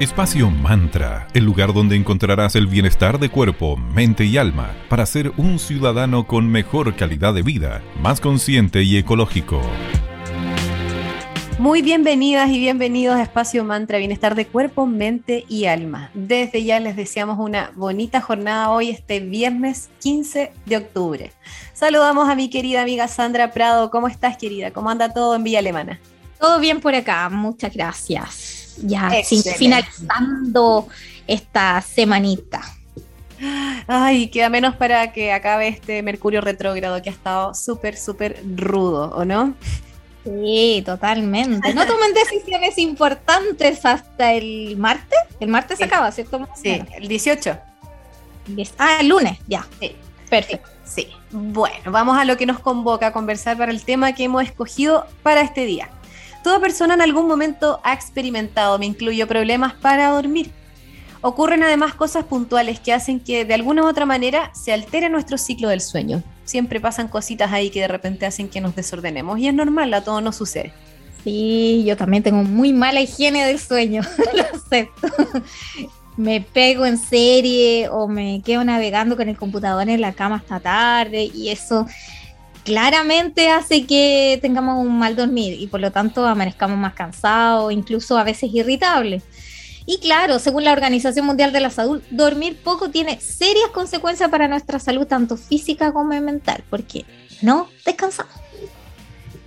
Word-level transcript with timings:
Espacio 0.00 0.50
Mantra, 0.50 1.28
el 1.34 1.44
lugar 1.44 1.74
donde 1.74 1.94
encontrarás 1.94 2.56
el 2.56 2.66
bienestar 2.66 3.18
de 3.18 3.28
cuerpo, 3.28 3.76
mente 3.76 4.24
y 4.24 4.38
alma 4.38 4.74
para 4.88 5.04
ser 5.04 5.30
un 5.36 5.58
ciudadano 5.58 6.26
con 6.26 6.48
mejor 6.48 6.96
calidad 6.96 7.34
de 7.34 7.42
vida, 7.42 7.82
más 8.00 8.18
consciente 8.18 8.82
y 8.82 8.96
ecológico. 8.96 9.60
Muy 11.58 11.82
bienvenidas 11.82 12.48
y 12.48 12.58
bienvenidos 12.58 13.16
a 13.16 13.22
Espacio 13.22 13.62
Mantra, 13.62 13.98
bienestar 13.98 14.34
de 14.36 14.46
cuerpo, 14.46 14.86
mente 14.86 15.44
y 15.50 15.66
alma. 15.66 16.10
Desde 16.14 16.64
ya 16.64 16.80
les 16.80 16.96
deseamos 16.96 17.38
una 17.38 17.70
bonita 17.76 18.22
jornada 18.22 18.70
hoy, 18.70 18.88
este 18.88 19.20
viernes 19.20 19.90
15 20.00 20.50
de 20.64 20.76
octubre. 20.78 21.30
Saludamos 21.74 22.26
a 22.30 22.34
mi 22.34 22.48
querida 22.48 22.80
amiga 22.80 23.06
Sandra 23.06 23.52
Prado. 23.52 23.90
¿Cómo 23.90 24.08
estás, 24.08 24.38
querida? 24.38 24.70
¿Cómo 24.70 24.88
anda 24.88 25.12
todo 25.12 25.36
en 25.36 25.44
Villa 25.44 25.58
Alemana? 25.58 26.00
Todo 26.38 26.58
bien 26.58 26.80
por 26.80 26.94
acá, 26.94 27.28
muchas 27.28 27.74
gracias 27.74 28.49
ya 28.82 29.10
finalizando 29.56 30.88
esta 31.26 31.80
semanita. 31.80 32.60
Ay, 33.86 34.28
queda 34.28 34.50
menos 34.50 34.76
para 34.76 35.12
que 35.12 35.32
acabe 35.32 35.68
este 35.68 36.02
Mercurio 36.02 36.40
retrógrado 36.40 37.00
que 37.00 37.08
ha 37.08 37.12
estado 37.12 37.54
súper, 37.54 37.96
súper 37.96 38.42
rudo, 38.56 39.14
¿o 39.16 39.24
no? 39.24 39.54
Sí, 40.24 40.82
totalmente. 40.84 41.72
No 41.72 41.86
tomen 41.86 42.12
decisiones 42.12 42.76
importantes 42.76 43.86
hasta 43.86 44.34
el 44.34 44.76
martes. 44.76 45.18
El 45.40 45.48
martes 45.48 45.78
se 45.78 45.84
acaba, 45.84 46.12
¿cierto? 46.12 46.46
Sí, 46.60 46.82
el 46.94 47.08
18. 47.08 47.58
Ah, 48.78 48.98
el 49.00 49.08
lunes, 49.08 49.38
ya. 49.46 49.66
Sí. 49.80 49.96
Perfecto. 50.28 50.68
Sí. 50.84 51.08
Bueno, 51.30 51.90
vamos 51.90 52.18
a 52.18 52.24
lo 52.24 52.36
que 52.36 52.46
nos 52.46 52.58
convoca 52.58 53.08
a 53.08 53.12
conversar 53.12 53.56
para 53.56 53.72
el 53.72 53.82
tema 53.82 54.12
que 54.12 54.24
hemos 54.24 54.42
escogido 54.42 55.06
para 55.22 55.40
este 55.40 55.64
día. 55.64 55.88
Toda 56.42 56.60
persona 56.60 56.94
en 56.94 57.02
algún 57.02 57.26
momento 57.26 57.80
ha 57.84 57.92
experimentado, 57.92 58.78
me 58.78 58.86
incluyo, 58.86 59.26
problemas 59.26 59.74
para 59.74 60.08
dormir. 60.08 60.50
Ocurren 61.22 61.62
además 61.62 61.94
cosas 61.94 62.24
puntuales 62.24 62.80
que 62.80 62.94
hacen 62.94 63.20
que 63.20 63.44
de 63.44 63.52
alguna 63.52 63.82
u 63.82 63.86
otra 63.86 64.06
manera 64.06 64.50
se 64.54 64.72
altere 64.72 65.10
nuestro 65.10 65.36
ciclo 65.36 65.68
del 65.68 65.82
sueño. 65.82 66.22
Siempre 66.44 66.80
pasan 66.80 67.08
cositas 67.08 67.52
ahí 67.52 67.68
que 67.68 67.80
de 67.80 67.88
repente 67.88 68.24
hacen 68.24 68.48
que 68.48 68.62
nos 68.62 68.74
desordenemos 68.74 69.38
y 69.38 69.48
es 69.48 69.54
normal, 69.54 69.92
a 69.92 70.02
todo 70.02 70.22
nos 70.22 70.36
sucede. 70.36 70.72
Sí, 71.22 71.84
yo 71.86 71.96
también 71.98 72.22
tengo 72.22 72.42
muy 72.42 72.72
mala 72.72 73.02
higiene 73.02 73.46
del 73.46 73.58
sueño, 73.58 74.00
lo 74.34 74.42
acepto. 74.42 75.08
me 76.16 76.40
pego 76.40 76.86
en 76.86 76.96
serie 76.96 77.90
o 77.90 78.08
me 78.08 78.40
quedo 78.42 78.64
navegando 78.64 79.16
con 79.16 79.28
el 79.28 79.36
computador 79.36 79.88
en 79.90 80.00
la 80.00 80.14
cama 80.14 80.36
hasta 80.36 80.60
tarde 80.60 81.30
y 81.34 81.50
eso 81.50 81.86
claramente 82.64 83.48
hace 83.50 83.86
que 83.86 84.38
tengamos 84.42 84.84
un 84.84 84.98
mal 84.98 85.16
dormir 85.16 85.60
y 85.60 85.66
por 85.66 85.80
lo 85.80 85.90
tanto 85.90 86.26
amanezcamos 86.26 86.78
más 86.78 86.94
cansados, 86.94 87.72
incluso 87.72 88.18
a 88.18 88.24
veces 88.24 88.50
irritables. 88.52 89.22
Y 89.86 89.98
claro, 89.98 90.38
según 90.38 90.64
la 90.64 90.72
Organización 90.72 91.26
Mundial 91.26 91.52
de 91.52 91.60
la 91.60 91.70
Salud, 91.70 92.02
dormir 92.10 92.58
poco 92.62 92.90
tiene 92.90 93.20
serias 93.20 93.70
consecuencias 93.72 94.30
para 94.30 94.46
nuestra 94.46 94.78
salud, 94.78 95.06
tanto 95.06 95.36
física 95.36 95.92
como 95.92 96.20
mental, 96.20 96.62
porque 96.70 97.04
no 97.42 97.68
descansamos. 97.84 98.32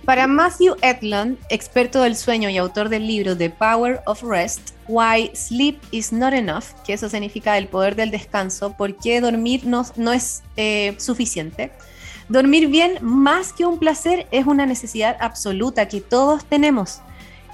Para 0.04 0.26
Matthew 0.26 0.76
Edlund, 0.82 1.38
experto 1.48 2.02
del 2.02 2.14
sueño 2.14 2.50
y 2.50 2.58
autor 2.58 2.90
del 2.90 3.06
libro 3.06 3.34
The 3.34 3.48
Power 3.48 4.02
of 4.04 4.22
Rest, 4.22 4.72
Why 4.86 5.30
Sleep 5.34 5.80
is 5.92 6.12
Not 6.12 6.34
Enough, 6.34 6.64
que 6.84 6.92
eso 6.92 7.08
significa 7.08 7.56
el 7.56 7.68
poder 7.68 7.96
del 7.96 8.10
descanso, 8.10 8.76
por 8.76 8.98
qué 8.98 9.22
dormir 9.22 9.64
no, 9.64 9.86
no 9.96 10.12
es 10.12 10.42
eh, 10.58 10.94
suficiente, 10.98 11.72
Dormir 12.28 12.68
bien, 12.68 12.98
más 13.02 13.52
que 13.52 13.66
un 13.66 13.78
placer, 13.78 14.26
es 14.30 14.46
una 14.46 14.64
necesidad 14.64 15.16
absoluta 15.20 15.88
que 15.88 16.00
todos 16.00 16.44
tenemos. 16.44 17.00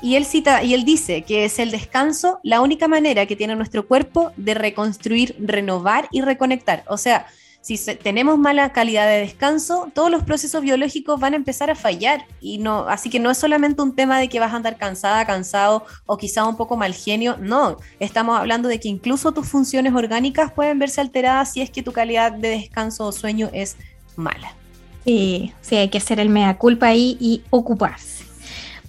Y 0.03 0.17
él 0.17 0.25
cita 0.25 0.63
y 0.63 0.75
él 0.75 0.85
dice 0.85 1.23
que 1.23 1.45
es 1.45 1.59
el 1.59 1.71
descanso 1.71 2.41
la 2.43 2.61
única 2.61 2.89
manera 2.89 3.27
que 3.27 3.37
tiene 3.37 3.55
nuestro 3.57 3.87
cuerpo 3.87 4.33
de 4.37 4.55
reconstruir, 4.55 5.37
renovar 5.39 6.09
y 6.11 6.23
reconectar. 6.23 6.85
O 6.87 6.97
sea, 6.97 7.27
si 7.61 7.77
tenemos 7.97 8.39
mala 8.39 8.73
calidad 8.73 9.07
de 9.07 9.19
descanso, 9.19 9.91
todos 9.93 10.11
los 10.11 10.23
procesos 10.23 10.63
biológicos 10.63 11.21
van 11.21 11.35
a 11.35 11.37
empezar 11.37 11.71
a 11.71 11.75
fallar. 11.75 12.25
Y 12.41 12.57
no, 12.57 12.89
así 12.89 13.11
que 13.11 13.21
no 13.21 13.31
es 13.31 13.37
solamente 13.37 13.83
un 13.83 13.95
tema 13.95 14.19
de 14.19 14.31
que 14.31 14.41
vas 14.41 14.53
a 14.55 14.57
andar 14.57 14.79
cansada, 14.79 15.27
cansado 15.27 15.85
o 16.07 16.17
quizá 16.17 16.47
un 16.47 16.57
poco 16.57 16.77
mal 16.79 16.95
genio. 16.95 17.37
No, 17.39 17.77
estamos 17.99 18.39
hablando 18.39 18.69
de 18.69 18.81
que 18.81 18.89
incluso 18.89 19.33
tus 19.33 19.47
funciones 19.49 19.93
orgánicas 19.93 20.53
pueden 20.53 20.79
verse 20.79 21.03
alteradas 21.03 21.53
si 21.53 21.61
es 21.61 21.71
que 21.71 21.83
tu 21.83 21.93
calidad 21.93 22.33
de 22.33 22.49
descanso 22.49 23.05
o 23.05 23.13
sueño 23.13 23.51
es 23.53 23.77
mala. 24.17 24.60
Sí, 25.05 25.53
sí, 25.61 25.77
hay 25.77 25.89
que 25.91 25.99
hacer 25.99 26.21
el 26.21 26.29
mea 26.29 26.57
culpa 26.59 26.89
ahí 26.89 27.17
y 27.21 27.43
ocuparse. 27.51 28.20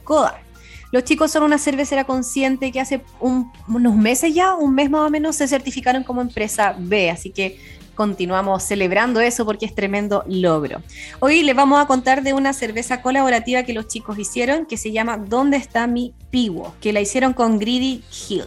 Los 0.94 1.03
chicos 1.03 1.29
son 1.29 1.44
una 1.44 1.57
cervecera 1.57 2.06
consciente 2.06 2.72
que 2.72 2.79
hace 2.79 3.01
unos 3.19 3.95
meses 3.97 4.33
ya, 4.33 4.56
un 4.56 4.75
mes 4.75 4.89
más 4.89 5.07
o 5.07 5.09
menos, 5.09 5.35
se 5.35 5.45
certificaron 5.45 6.06
como 6.06 6.22
empresa 6.22 6.73
B, 6.79 7.09
así 7.09 7.31
que 7.31 7.59
continuamos 7.95 8.63
celebrando 8.63 9.19
eso 9.19 9.44
porque 9.44 9.66
es 9.66 9.75
tremendo 9.75 10.23
logro. 10.25 10.81
Hoy 11.19 11.44
les 11.44 11.53
vamos 11.53 11.83
a 11.83 11.85
contar 11.85 12.23
de 12.23 12.31
una 12.31 12.53
cerveza 12.53 13.01
colaborativa 13.01 13.63
que 13.63 13.73
los 13.73 13.89
chicos 13.89 14.17
hicieron 14.17 14.67
que 14.67 14.77
se 14.77 14.94
llama 14.94 15.17
¿Dónde 15.17 15.57
está 15.57 15.85
mi 15.85 16.13
piwo? 16.29 16.75
que 16.79 16.94
la 16.94 17.01
hicieron 17.01 17.33
con 17.33 17.59
Greedy 17.59 18.06
Hill. 18.29 18.45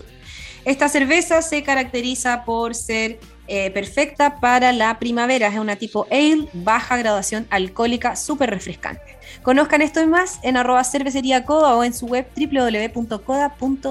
Esta 0.70 0.88
cerveza 0.88 1.42
se 1.42 1.64
caracteriza 1.64 2.44
por 2.44 2.76
ser 2.76 3.18
eh, 3.48 3.72
perfecta 3.72 4.36
para 4.36 4.72
la 4.72 5.00
primavera. 5.00 5.48
Es 5.48 5.58
una 5.58 5.74
tipo 5.74 6.06
ale, 6.12 6.46
baja 6.52 6.96
graduación 6.96 7.48
alcohólica, 7.50 8.14
súper 8.14 8.50
refrescante. 8.50 9.18
Conozcan 9.42 9.82
esto 9.82 10.00
y 10.00 10.06
más 10.06 10.38
en 10.44 10.56
arroba 10.56 10.84
cervecería 10.84 11.44
coda 11.44 11.74
o 11.74 11.82
en 11.82 11.92
su 11.92 12.06
web 12.06 12.24
www.coda.cl. 12.36 13.90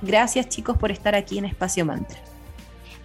Gracias 0.00 0.48
chicos 0.48 0.78
por 0.78 0.90
estar 0.90 1.14
aquí 1.14 1.36
en 1.36 1.44
Espacio 1.44 1.84
Mantra. 1.84 2.18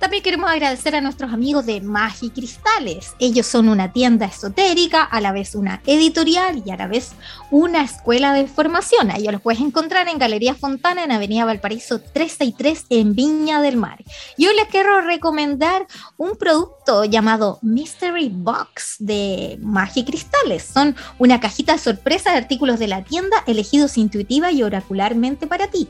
También 0.02 0.24
queremos 0.24 0.50
agradecer 0.50 0.96
a 0.96 1.02
nuestros 1.02 1.32
amigos 1.32 1.68
de 1.68 1.80
Magi 1.80 2.32
Cristales. 2.32 3.14
Ellos 3.20 3.46
son 3.46 3.70
una 3.70 3.94
tienda 3.94 4.26
esotérica, 4.26 5.04
a 5.04 5.22
la 5.22 5.32
vez 5.32 5.54
una 5.54 5.84
editorial 5.86 6.64
y 6.66 6.72
a 6.72 6.76
la 6.76 6.88
vez 6.88 7.12
una 7.52 7.84
escuela 7.84 8.34
de 8.34 8.48
formación. 8.48 9.12
Ellos 9.12 9.32
los 9.32 9.44
puedes 9.44 9.62
encontrar 9.62 10.08
en 10.08 10.18
Galería 10.18 10.56
Fontana, 10.56 11.04
en 11.04 11.12
Avenida 11.12 11.46
Valparaíso 11.46 12.00
363, 12.00 12.88
en 12.90 13.14
Viña 13.14 13.62
del 13.62 13.78
Mar. 13.78 14.04
Yo 14.40 14.52
les 14.54 14.66
quiero 14.70 15.02
recomendar 15.02 15.86
un 16.18 16.36
producto 16.36 17.06
llamado 17.06 17.60
Mystery 17.62 18.30
Box 18.34 18.96
de 18.98 19.60
Magi 19.62 20.04
Cristales. 20.04 20.64
Son 20.64 20.96
una 21.20 21.40
cajita 21.40 21.74
de 21.74 21.78
sorpresa 21.78 22.32
de 22.32 22.38
artículos 22.38 22.80
de 22.80 22.88
la 22.88 23.04
tienda 23.04 23.44
elegidos 23.46 24.00
intuitiva 24.00 24.52
y 24.52 24.64
oracularmente 24.64 25.46
para 25.46 25.68
ti 25.68 25.88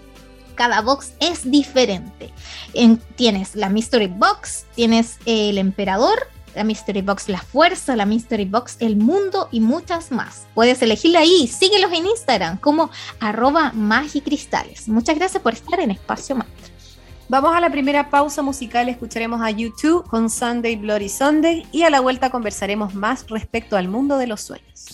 cada 0.52 0.82
box 0.82 1.14
es 1.20 1.50
diferente. 1.50 2.32
tienes 3.16 3.56
la 3.56 3.70
Mystery 3.70 4.08
Box, 4.08 4.66
tienes 4.76 5.18
el 5.26 5.58
Emperador, 5.58 6.28
la 6.56 6.64
Mystery 6.64 7.02
Box 7.02 7.30
La 7.30 7.42
Fuerza, 7.42 7.96
la 7.96 8.06
Mystery 8.06 8.46
Box 8.46 8.78
El 8.80 8.98
Mundo 8.98 9.48
y 9.52 9.60
muchas 9.60 10.12
más. 10.12 10.48
Puedes 10.54 10.82
elegirla 10.82 11.20
ahí, 11.20 11.48
síguelos 11.48 11.92
en 11.94 12.06
Instagram 12.06 12.58
como 12.58 12.90
arroba 13.20 13.72
magicristales. 13.74 14.88
Muchas 14.88 15.16
gracias 15.16 15.42
por 15.42 15.54
estar 15.54 15.80
en 15.80 15.92
Espacio 15.92 16.36
Mantra. 16.36 16.56
Vamos 17.30 17.56
a 17.56 17.62
la 17.62 17.70
primera 17.70 18.10
pausa 18.10 18.42
musical, 18.42 18.90
escucharemos 18.90 19.42
a 19.42 19.50
YouTube 19.52 20.06
con 20.10 20.30
Sunday 20.30 20.76
Bloody 20.76 21.08
Sunday 21.08 21.66
y 21.72 21.84
a 21.84 21.90
la 21.90 22.02
vuelta 22.02 22.30
conversaremos 22.30 22.94
más 22.94 23.26
respecto 23.30 23.78
al 23.78 23.88
mundo 23.88 24.18
de 24.18 24.28
los 24.28 24.42
sueños. 24.42 24.90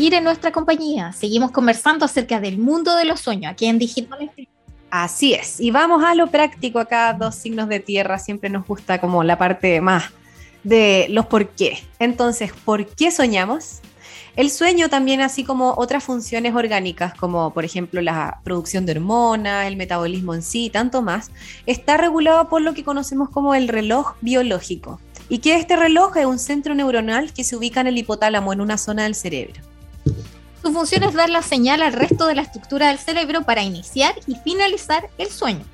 Seguir 0.00 0.14
en 0.14 0.24
nuestra 0.24 0.50
compañía. 0.50 1.12
Seguimos 1.12 1.50
conversando 1.50 2.06
acerca 2.06 2.40
del 2.40 2.56
mundo 2.56 2.96
de 2.96 3.04
los 3.04 3.20
sueños 3.20 3.52
aquí 3.52 3.66
en 3.66 3.78
Digital 3.78 4.30
Así 4.90 5.34
es. 5.34 5.60
Y 5.60 5.70
vamos 5.70 6.02
a 6.02 6.14
lo 6.14 6.28
práctico 6.28 6.78
acá, 6.78 7.12
dos 7.12 7.34
signos 7.34 7.68
de 7.68 7.80
tierra. 7.80 8.18
Siempre 8.18 8.48
nos 8.48 8.66
gusta 8.66 8.98
como 8.98 9.22
la 9.22 9.36
parte 9.36 9.82
más 9.82 10.04
de 10.64 11.06
los 11.10 11.26
por 11.26 11.50
qué. 11.50 11.80
Entonces, 11.98 12.50
¿por 12.64 12.86
qué 12.86 13.10
soñamos? 13.10 13.80
El 14.36 14.48
sueño 14.48 14.88
también, 14.88 15.20
así 15.20 15.44
como 15.44 15.74
otras 15.76 16.02
funciones 16.02 16.54
orgánicas, 16.54 17.12
como 17.12 17.52
por 17.52 17.66
ejemplo 17.66 18.00
la 18.00 18.40
producción 18.42 18.86
de 18.86 18.92
hormonas, 18.92 19.66
el 19.66 19.76
metabolismo 19.76 20.32
en 20.34 20.40
sí, 20.40 20.70
tanto 20.70 21.02
más, 21.02 21.30
está 21.66 21.98
regulado 21.98 22.48
por 22.48 22.62
lo 22.62 22.72
que 22.72 22.84
conocemos 22.84 23.28
como 23.28 23.54
el 23.54 23.68
reloj 23.68 24.14
biológico. 24.22 24.98
Y 25.28 25.40
que 25.40 25.56
este 25.56 25.76
reloj 25.76 26.16
es 26.16 26.24
un 26.24 26.38
centro 26.38 26.74
neuronal 26.74 27.34
que 27.34 27.44
se 27.44 27.54
ubica 27.54 27.82
en 27.82 27.88
el 27.88 27.98
hipotálamo, 27.98 28.54
en 28.54 28.62
una 28.62 28.78
zona 28.78 29.02
del 29.02 29.14
cerebro. 29.14 29.60
Su 30.62 30.72
función 30.72 31.02
es 31.04 31.14
dar 31.14 31.30
la 31.30 31.42
señal 31.42 31.82
al 31.82 31.92
resto 31.92 32.26
de 32.26 32.34
la 32.34 32.42
estructura 32.42 32.88
del 32.88 32.98
cerebro 32.98 33.42
para 33.42 33.62
iniciar 33.62 34.14
y 34.26 34.34
finalizar 34.36 35.08
el 35.16 35.30
sueño. 35.30 35.64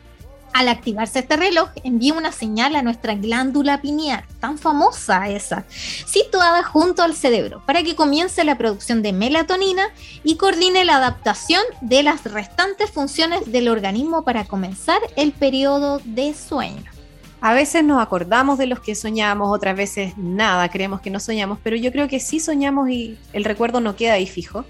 Al 0.57 0.69
activarse 0.69 1.19
este 1.19 1.37
reloj, 1.37 1.69
envía 1.85 2.15
una 2.15 2.33
señal 2.33 2.77
a 2.77 2.83
nuestra 2.83 3.15
glándula 3.15 3.83
pineal, 3.83 4.25
tan 4.41 4.57
famosa 4.57 5.29
esa, 5.29 5.67
situada 5.69 6.63
junto 6.63 7.03
al 7.03 7.15
cerebro, 7.15 7.63
para 7.67 7.83
que 7.83 7.95
comience 7.95 8.43
la 8.43 8.57
producción 8.57 9.03
de 9.03 9.13
melatonina 9.13 9.89
y 10.25 10.37
coordine 10.37 10.87
la 10.87 10.97
adaptación 10.97 11.61
de 11.83 12.03
las 12.03 12.25
restantes 12.25 12.91
funciones 12.91 13.53
del 13.53 13.69
organismo 13.69 14.25
para 14.25 14.47
comenzar 14.47 15.01
el 15.17 15.33
periodo 15.33 16.01
de 16.05 16.33
sueño. 16.33 16.96
A 17.41 17.55
veces 17.55 17.85
nos 17.85 18.03
acordamos 18.03 18.59
de 18.59 18.67
los 18.67 18.81
que 18.81 18.95
soñamos, 18.95 19.55
otras 19.55 19.77
veces 19.77 20.17
nada, 20.17 20.69
creemos 20.69 21.01
que 21.01 21.11
no 21.11 21.21
soñamos, 21.21 21.59
pero 21.63 21.77
yo 21.77 21.93
creo 21.93 22.09
que 22.09 22.19
sí 22.19 22.41
soñamos 22.41 22.89
y 22.89 23.19
el 23.33 23.45
recuerdo 23.45 23.81
no 23.81 23.95
queda 23.95 24.15
ahí 24.15 24.27
fijo. 24.27 24.65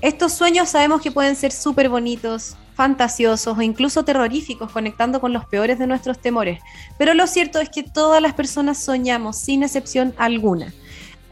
Estos 0.00 0.32
sueños 0.32 0.68
sabemos 0.68 1.00
que 1.00 1.10
pueden 1.10 1.36
ser 1.36 1.52
súper 1.52 1.88
bonitos, 1.88 2.56
fantasiosos 2.74 3.58
o 3.58 3.62
incluso 3.62 4.04
terroríficos, 4.04 4.70
conectando 4.70 5.20
con 5.20 5.32
los 5.32 5.44
peores 5.46 5.78
de 5.78 5.86
nuestros 5.88 6.20
temores. 6.20 6.60
Pero 6.96 7.14
lo 7.14 7.26
cierto 7.26 7.58
es 7.58 7.68
que 7.68 7.82
todas 7.82 8.22
las 8.22 8.34
personas 8.34 8.78
soñamos, 8.78 9.36
sin 9.36 9.64
excepción 9.64 10.14
alguna. 10.16 10.72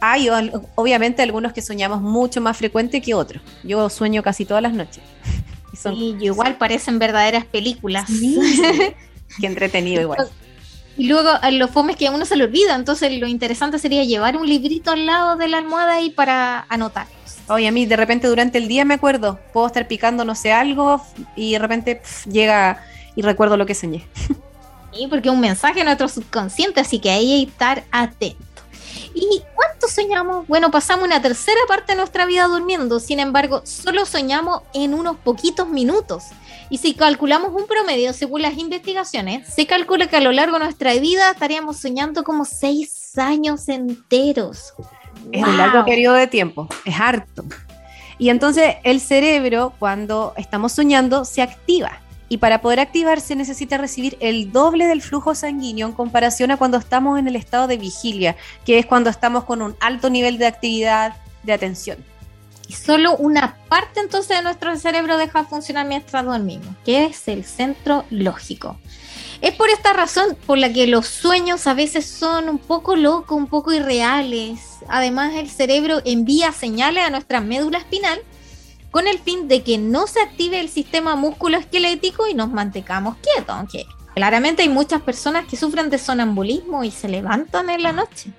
Hay 0.01 0.29
obviamente 0.75 1.23
algunos 1.23 1.53
que 1.53 1.63
soñamos 1.63 2.03
mucho 2.03 2.41
más 2.41 2.57
frecuente 2.57 3.01
que 3.01 3.15
otros. 3.15 3.43
Yo 3.63 3.89
sueño 3.89 4.23
casi 4.23 4.45
todas 4.45 4.63
las 4.63 4.73
noches. 4.73 5.03
Y 5.73 5.77
son... 5.77 5.95
igual 5.95 6.57
parecen 6.57 6.99
verdaderas 6.99 7.45
películas. 7.45 8.09
Qué 9.41 9.47
entretenido 9.47 10.01
igual. 10.01 10.31
Y 10.97 11.09
luego 11.09 11.31
los 11.53 11.71
fomes 11.71 11.97
que 11.97 12.07
a 12.07 12.11
uno 12.11 12.25
se 12.25 12.37
le 12.37 12.45
olvida, 12.45 12.75
entonces 12.75 13.13
lo 13.21 13.27
interesante 13.27 13.79
sería 13.79 14.05
llevar 14.05 14.37
un 14.37 14.49
librito 14.49 14.93
al 14.93 15.05
lado 15.05 15.37
de 15.37 15.49
la 15.49 15.59
almohada 15.59 15.97
ahí 15.97 16.11
para 16.11 16.65
anotar. 16.69 17.07
Oye, 17.49 17.69
a 17.69 17.73
mí 17.73 17.87
de 17.87 17.97
repente 17.97 18.27
durante 18.29 18.59
el 18.59 18.67
día 18.67 18.85
me 18.85 18.95
acuerdo, 18.95 19.39
puedo 19.53 19.67
estar 19.67 19.87
picando 19.87 20.25
no 20.25 20.35
sé 20.35 20.53
algo 20.53 21.05
y 21.37 21.53
de 21.53 21.59
repente 21.59 22.03
llega 22.31 22.83
y 23.15 23.23
recuerdo 23.23 23.57
lo 23.57 23.67
que 23.67 23.75
soñé. 23.75 24.05
Sí, 24.93 25.07
porque 25.11 25.29
es 25.29 25.35
un 25.35 25.41
mensaje 25.41 25.83
a 25.83 25.85
nuestro 25.85 26.09
subconsciente, 26.09 26.81
así 26.81 26.99
que 26.99 27.11
ahí 27.11 27.31
hay 27.31 27.45
que 27.45 27.53
estar 27.53 27.85
atento. 27.91 28.46
¿Y 29.17 29.43
cuánto 29.55 29.89
soñamos? 29.89 30.47
Bueno, 30.47 30.71
pasamos 30.71 31.07
una 31.07 31.23
tercera 31.23 31.59
parte 31.67 31.93
de 31.93 31.97
nuestra 31.97 32.27
vida 32.27 32.45
durmiendo, 32.45 33.01
sin 33.01 33.19
embargo, 33.19 33.63
solo 33.65 34.05
soñamos 34.05 34.61
en 34.75 34.93
unos 34.93 35.17
poquitos 35.17 35.67
minutos. 35.69 36.25
Y 36.69 36.79
si 36.79 36.93
calculamos 36.93 37.53
un 37.55 37.67
promedio, 37.67 38.13
según 38.13 38.43
las 38.43 38.59
investigaciones, 38.59 39.49
se 39.49 39.67
calcula 39.67 40.09
que 40.09 40.17
a 40.17 40.21
lo 40.21 40.33
largo 40.33 40.59
de 40.59 40.65
nuestra 40.65 40.93
vida 40.95 41.31
estaríamos 41.31 41.79
soñando 41.79 42.25
como 42.25 42.45
seis 42.45 43.17
años 43.17 43.71
enteros. 43.71 44.75
Es 45.33 45.43
un 45.43 45.57
largo 45.57 45.87
periodo 45.87 46.17
de 46.17 46.27
tiempo, 46.27 46.69
es 46.85 47.01
harto. 47.01 47.43
Y 48.19 48.29
entonces 48.29 48.75
el 48.83 49.01
cerebro, 49.01 49.73
cuando 49.79 50.35
estamos 50.37 50.73
soñando, 50.73 51.25
se 51.25 51.41
activa. 51.41 52.03
Y 52.29 52.39
para 52.39 52.61
poder 52.61 52.81
activarse 52.81 53.37
necesita 53.37 53.79
recibir 53.79 54.17
el 54.21 54.51
doble 54.51 54.87
del 54.87 55.03
flujo 55.03 55.35
sanguíneo 55.35 55.87
en 55.87 55.93
comparación 55.93 56.51
a 56.51 56.57
cuando 56.57 56.77
estamos 56.79 57.19
en 57.19 57.29
el 57.29 57.37
estado 57.37 57.69
de 57.69 57.77
vigilia, 57.77 58.37
que 58.65 58.79
es 58.79 58.87
cuando 58.87 59.11
estamos 59.11 59.45
con 59.45 59.63
un 59.63 59.77
alto 59.81 60.11
nivel 60.11 60.39
de 60.39 60.47
actividad, 60.47 61.15
de 61.45 61.53
atención. 61.53 61.99
Y 62.69 62.73
solo 62.73 63.17
una 63.17 63.57
parte 63.69 64.01
entonces 64.01 64.37
de 64.37 64.43
nuestro 64.43 64.77
cerebro 64.77 65.19
deja 65.19 65.45
funcionar 65.45 65.87
mientras 65.87 66.25
dormimos, 66.25 66.75
que 66.85 67.05
es 67.05 67.29
el 67.29 67.45
centro 67.45 68.05
lógico. 68.11 68.77
Es 69.41 69.55
por 69.55 69.69
esta 69.69 69.93
razón 69.93 70.37
por 70.47 70.59
la 70.59 70.73
que 70.73 70.87
los 70.87 71.07
sueños 71.07 71.67
a 71.67 71.75
veces 71.75 72.07
son 72.07 72.49
un 72.49 72.59
poco 72.59 72.97
locos, 72.97 73.37
un 73.37 73.47
poco 73.47 73.73
irreales. 73.73 74.79
Además, 74.89 75.35
el 75.35 75.51
cerebro 75.51 76.01
envía 76.05 76.53
señales 76.53 77.05
a 77.05 77.11
nuestra 77.11 77.41
médula 77.41 77.79
espinal 77.79 78.19
con 78.97 79.07
el 79.07 79.19
fin 79.19 79.47
de 79.47 79.63
que 79.63 79.77
no 79.77 80.07
se 80.07 80.23
active 80.23 80.59
el 80.59 80.71
sistema 80.71 81.17
musculoesquelético 81.17 82.29
y 82.29 82.33
nos 82.33 82.51
mantengamos 82.51 83.17
quietos, 83.19 83.55
aunque 83.55 83.85
claramente 84.15 84.63
hay 84.63 84.71
muchas 84.71 85.03
personas 85.03 85.45
que 85.45 85.59
sufren 85.59 85.91
de 85.91 85.99
sonambulismo 85.99 86.83
y 86.83 86.91
se 86.91 87.07
levantan 87.07 87.69
en 87.69 87.83
la 87.83 87.93
noche. 87.93 88.31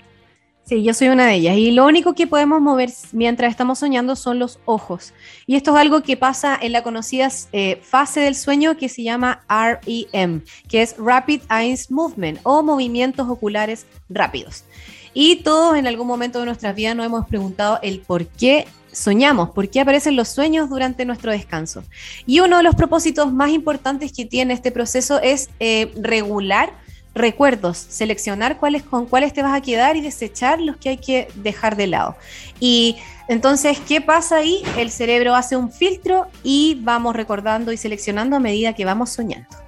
Sí, 0.67 0.83
yo 0.83 0.93
soy 0.93 1.07
una 1.07 1.27
de 1.27 1.35
ellas. 1.35 1.55
Y 1.55 1.71
lo 1.71 1.85
único 1.85 2.13
que 2.13 2.27
podemos 2.27 2.59
mover 2.59 2.89
mientras 3.13 3.51
estamos 3.51 3.79
soñando 3.79 4.17
son 4.17 4.37
los 4.37 4.59
ojos. 4.65 5.13
Y 5.45 5.55
esto 5.55 5.71
es 5.71 5.77
algo 5.77 6.03
que 6.03 6.17
pasa 6.17 6.59
en 6.61 6.73
la 6.73 6.83
conocida 6.83 7.29
eh, 7.53 7.79
fase 7.81 8.19
del 8.19 8.35
sueño 8.35 8.75
que 8.75 8.89
se 8.89 9.01
llama 9.01 9.45
REM, 9.47 10.41
que 10.67 10.81
es 10.81 10.97
Rapid 10.97 11.43
Eyes 11.49 11.89
Movement 11.89 12.41
o 12.43 12.63
movimientos 12.63 13.29
oculares 13.29 13.85
rápidos. 14.09 14.65
Y 15.13 15.37
todos 15.37 15.77
en 15.77 15.87
algún 15.87 16.05
momento 16.05 16.39
de 16.39 16.45
nuestras 16.45 16.75
vidas 16.75 16.97
nos 16.97 17.05
hemos 17.05 17.25
preguntado 17.27 17.79
el 17.81 18.01
por 18.01 18.27
qué 18.27 18.67
soñamos, 18.91 19.51
por 19.51 19.69
qué 19.69 19.79
aparecen 19.79 20.17
los 20.17 20.27
sueños 20.27 20.69
durante 20.69 21.05
nuestro 21.05 21.31
descanso. 21.31 21.85
Y 22.25 22.41
uno 22.41 22.57
de 22.57 22.63
los 22.63 22.75
propósitos 22.75 23.31
más 23.31 23.51
importantes 23.51 24.11
que 24.11 24.25
tiene 24.25 24.53
este 24.53 24.73
proceso 24.73 25.21
es 25.21 25.49
eh, 25.61 25.93
regular 25.95 26.73
recuerdos, 27.17 27.77
seleccionar 27.77 28.57
cuáles 28.57 28.83
con 28.83 29.05
cuáles 29.05 29.33
te 29.33 29.41
vas 29.41 29.55
a 29.57 29.61
quedar 29.61 29.95
y 29.95 30.01
desechar 30.01 30.61
los 30.61 30.77
que 30.77 30.89
hay 30.89 30.97
que 30.97 31.27
dejar 31.35 31.75
de 31.75 31.87
lado. 31.87 32.15
Y 32.59 32.97
entonces, 33.27 33.79
¿qué 33.87 34.01
pasa 34.01 34.37
ahí? 34.37 34.63
El 34.77 34.91
cerebro 34.91 35.35
hace 35.35 35.57
un 35.57 35.71
filtro 35.71 36.27
y 36.43 36.79
vamos 36.81 37.15
recordando 37.15 37.71
y 37.71 37.77
seleccionando 37.77 38.37
a 38.37 38.39
medida 38.39 38.73
que 38.73 38.85
vamos 38.85 39.09
soñando. 39.09 39.66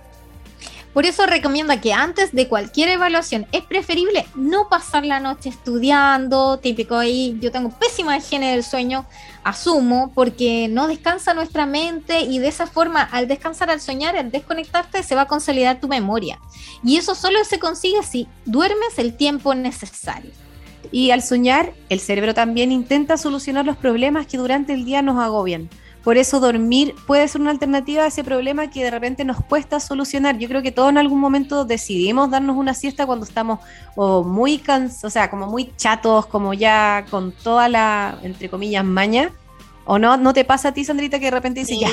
Por 0.93 1.05
eso 1.05 1.27
recomienda 1.27 1.79
que 1.79 1.93
antes 1.93 2.31
de 2.31 2.47
cualquier 2.47 2.89
evaluación 2.89 3.45
es 3.51 3.63
preferible 3.63 4.25
no 4.35 4.69
pasar 4.69 5.05
la 5.05 5.19
noche 5.19 5.49
estudiando, 5.49 6.57
típico 6.57 6.95
ahí, 6.97 7.37
yo 7.39 7.51
tengo 7.51 7.69
pésima 7.69 8.17
higiene 8.17 8.51
del 8.51 8.63
sueño, 8.63 9.05
asumo, 9.43 10.11
porque 10.15 10.67
no 10.67 10.87
descansa 10.87 11.35
nuestra 11.35 11.67
mente 11.67 12.21
y 12.21 12.39
de 12.39 12.47
esa 12.47 12.65
forma 12.65 13.03
al 13.03 13.27
descansar, 13.27 13.69
al 13.69 13.81
soñar, 13.81 14.17
al 14.17 14.31
desconectarte, 14.31 15.03
se 15.03 15.13
va 15.13 15.21
a 15.21 15.27
consolidar 15.27 15.79
tu 15.79 15.87
memoria. 15.87 16.39
Y 16.83 16.97
eso 16.97 17.13
solo 17.13 17.43
se 17.43 17.59
consigue 17.59 18.01
si 18.01 18.27
duermes 18.45 18.97
el 18.97 19.15
tiempo 19.15 19.53
necesario. 19.53 20.31
Y 20.91 21.11
al 21.11 21.21
soñar, 21.21 21.73
el 21.89 21.99
cerebro 21.99 22.33
también 22.33 22.71
intenta 22.71 23.17
solucionar 23.17 23.65
los 23.65 23.77
problemas 23.77 24.25
que 24.25 24.37
durante 24.37 24.73
el 24.73 24.85
día 24.85 25.03
nos 25.03 25.19
agobian. 25.19 25.69
Por 26.03 26.17
eso 26.17 26.39
dormir 26.39 26.95
puede 27.07 27.27
ser 27.27 27.41
una 27.41 27.51
alternativa 27.51 28.03
a 28.03 28.07
ese 28.07 28.23
problema 28.23 28.69
que 28.69 28.83
de 28.83 28.91
repente 28.91 29.25
nos 29.25 29.43
cuesta 29.43 29.79
solucionar. 29.79 30.37
Yo 30.37 30.47
creo 30.47 30.61
que 30.61 30.71
todos 30.71 30.89
en 30.89 30.97
algún 30.97 31.19
momento 31.19 31.65
decidimos 31.65 32.31
darnos 32.31 32.55
una 32.55 32.73
siesta 32.73 33.05
cuando 33.05 33.25
estamos 33.25 33.59
o 33.95 34.23
muy 34.23 34.59
cansados, 34.59 35.03
o 35.03 35.09
sea, 35.09 35.29
como 35.29 35.47
muy 35.47 35.71
chatos, 35.75 36.25
como 36.27 36.53
ya 36.53 37.05
con 37.09 37.31
toda 37.31 37.67
la, 37.67 38.17
entre 38.23 38.49
comillas, 38.49 38.85
maña. 38.85 39.31
¿O 39.85 39.97
no? 39.97 40.17
¿No 40.17 40.33
te 40.33 40.45
pasa 40.45 40.69
a 40.69 40.73
ti, 40.73 40.85
Sandrita, 40.85 41.17
que 41.17 41.25
de 41.25 41.31
repente 41.31 41.61
dices, 41.61 41.79
ya, 41.79 41.89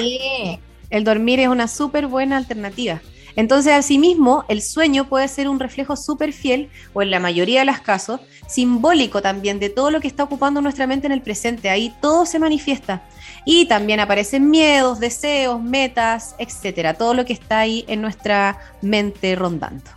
el 0.90 1.02
dormir 1.02 1.40
es 1.40 1.48
una 1.48 1.66
súper 1.66 2.06
buena 2.06 2.36
alternativa? 2.36 3.00
Entonces, 3.36 3.72
asimismo, 3.72 4.44
el 4.48 4.62
sueño 4.62 5.08
puede 5.08 5.28
ser 5.28 5.48
un 5.48 5.60
reflejo 5.60 5.96
súper 5.96 6.32
fiel, 6.32 6.70
o 6.94 7.02
en 7.02 7.10
la 7.10 7.20
mayoría 7.20 7.60
de 7.60 7.66
los 7.66 7.80
casos, 7.80 8.20
simbólico 8.48 9.20
también 9.22 9.60
de 9.60 9.68
todo 9.68 9.90
lo 9.90 10.00
que 10.00 10.08
está 10.08 10.24
ocupando 10.24 10.60
nuestra 10.60 10.86
mente 10.86 11.06
en 11.06 11.12
el 11.12 11.22
presente. 11.22 11.68
Ahí 11.68 11.94
todo 12.00 12.24
se 12.26 12.38
manifiesta. 12.38 13.02
Y 13.46 13.66
también 13.66 14.00
aparecen 14.00 14.50
miedos, 14.50 15.00
deseos, 15.00 15.62
metas, 15.62 16.34
etcétera. 16.38 16.94
Todo 16.94 17.14
lo 17.14 17.24
que 17.24 17.32
está 17.32 17.60
ahí 17.60 17.86
en 17.88 18.02
nuestra 18.02 18.58
mente 18.82 19.34
rondando. 19.36 19.96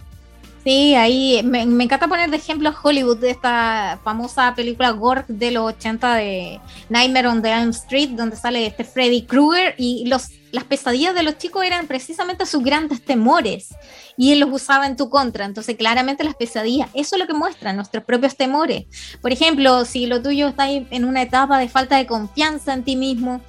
Sí, 0.63 0.94
ahí 0.94 1.41
me, 1.44 1.62
encanta 1.62 2.08
poner 2.08 2.29
de 2.29 2.38
ejemplo 2.38 2.72
Hollywood, 2.84 3.18
de 3.18 3.32
esta 3.32 4.00
famosa 4.03 4.53
película 4.56 4.91
Gore 4.91 5.24
de 5.27 5.51
los 5.51 5.74
80 5.74 6.15
de 6.15 6.60
Nightmare 6.89 7.27
on 7.27 7.41
the 7.41 7.50
Elm 7.50 7.70
Street, 7.70 8.10
donde 8.10 8.36
sale 8.36 8.68
este 8.68 8.84
Freddy 8.84 9.24
Krueger 9.24 9.74
y 9.77 10.06
los, 10.08 10.29
las 10.51 10.63
pesadillas 10.63 11.15
de 11.15 11.24
los 11.24 11.38
chicos 11.38 11.63
eran 11.63 11.88
precisamente 11.88 12.46
sus 12.46 12.63
grandes 12.63 13.03
temores 13.03 13.70
y 14.18 14.32
él 14.32 14.39
los 14.39 14.51
usaba 14.51 14.86
en 14.86 14.96
tu 14.96 15.10
contra. 15.10 15.46
Entonces, 15.46 15.77
claramente 15.77 16.24
las 16.24 16.36
pesadillas, 16.36 16.89
eso 16.94 17.15
es 17.15 17.20
lo 17.20 17.27
que 17.27 17.34
muestran 17.34 17.75
nuestros 17.75 18.03
propios 18.03 18.36
temores. 18.36 18.86
Por 19.22 19.32
ejemplo, 19.32 19.86
si 19.86 20.06
lo 20.06 20.22
tuyo 20.22 20.48
está 20.48 20.70
en 20.70 21.06
una 21.06 21.22
etapa 21.22 21.58
de 21.60 21.70
falta 21.70 21.98
de 21.98 22.08
confianza 22.08 22.74
en 22.74 22.84
ti 22.84 22.96
mismo, 22.96 23.41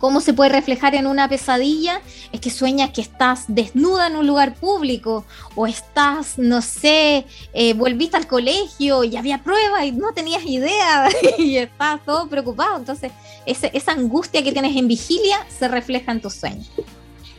¿Cómo 0.00 0.22
se 0.22 0.32
puede 0.32 0.48
reflejar 0.48 0.94
en 0.94 1.06
una 1.06 1.28
pesadilla? 1.28 2.00
Es 2.32 2.40
que 2.40 2.48
sueñas 2.48 2.88
que 2.88 3.02
estás 3.02 3.44
desnuda 3.48 4.06
en 4.06 4.16
un 4.16 4.26
lugar 4.26 4.54
público 4.54 5.26
o 5.54 5.66
estás, 5.66 6.38
no 6.38 6.62
sé, 6.62 7.26
eh, 7.52 7.74
volviste 7.74 8.16
al 8.16 8.26
colegio 8.26 9.04
y 9.04 9.18
había 9.18 9.42
pruebas 9.44 9.84
y 9.84 9.92
no 9.92 10.14
tenías 10.14 10.42
idea 10.46 11.06
y 11.38 11.58
estás 11.58 12.02
todo 12.06 12.28
preocupado. 12.28 12.78
Entonces, 12.78 13.12
esa 13.46 13.92
angustia 13.92 14.42
que 14.42 14.52
tienes 14.52 14.76
en 14.76 14.88
vigilia 14.88 15.38
se 15.48 15.68
refleja 15.68 16.12
en 16.12 16.20
tus 16.20 16.34
sueños. 16.34 16.70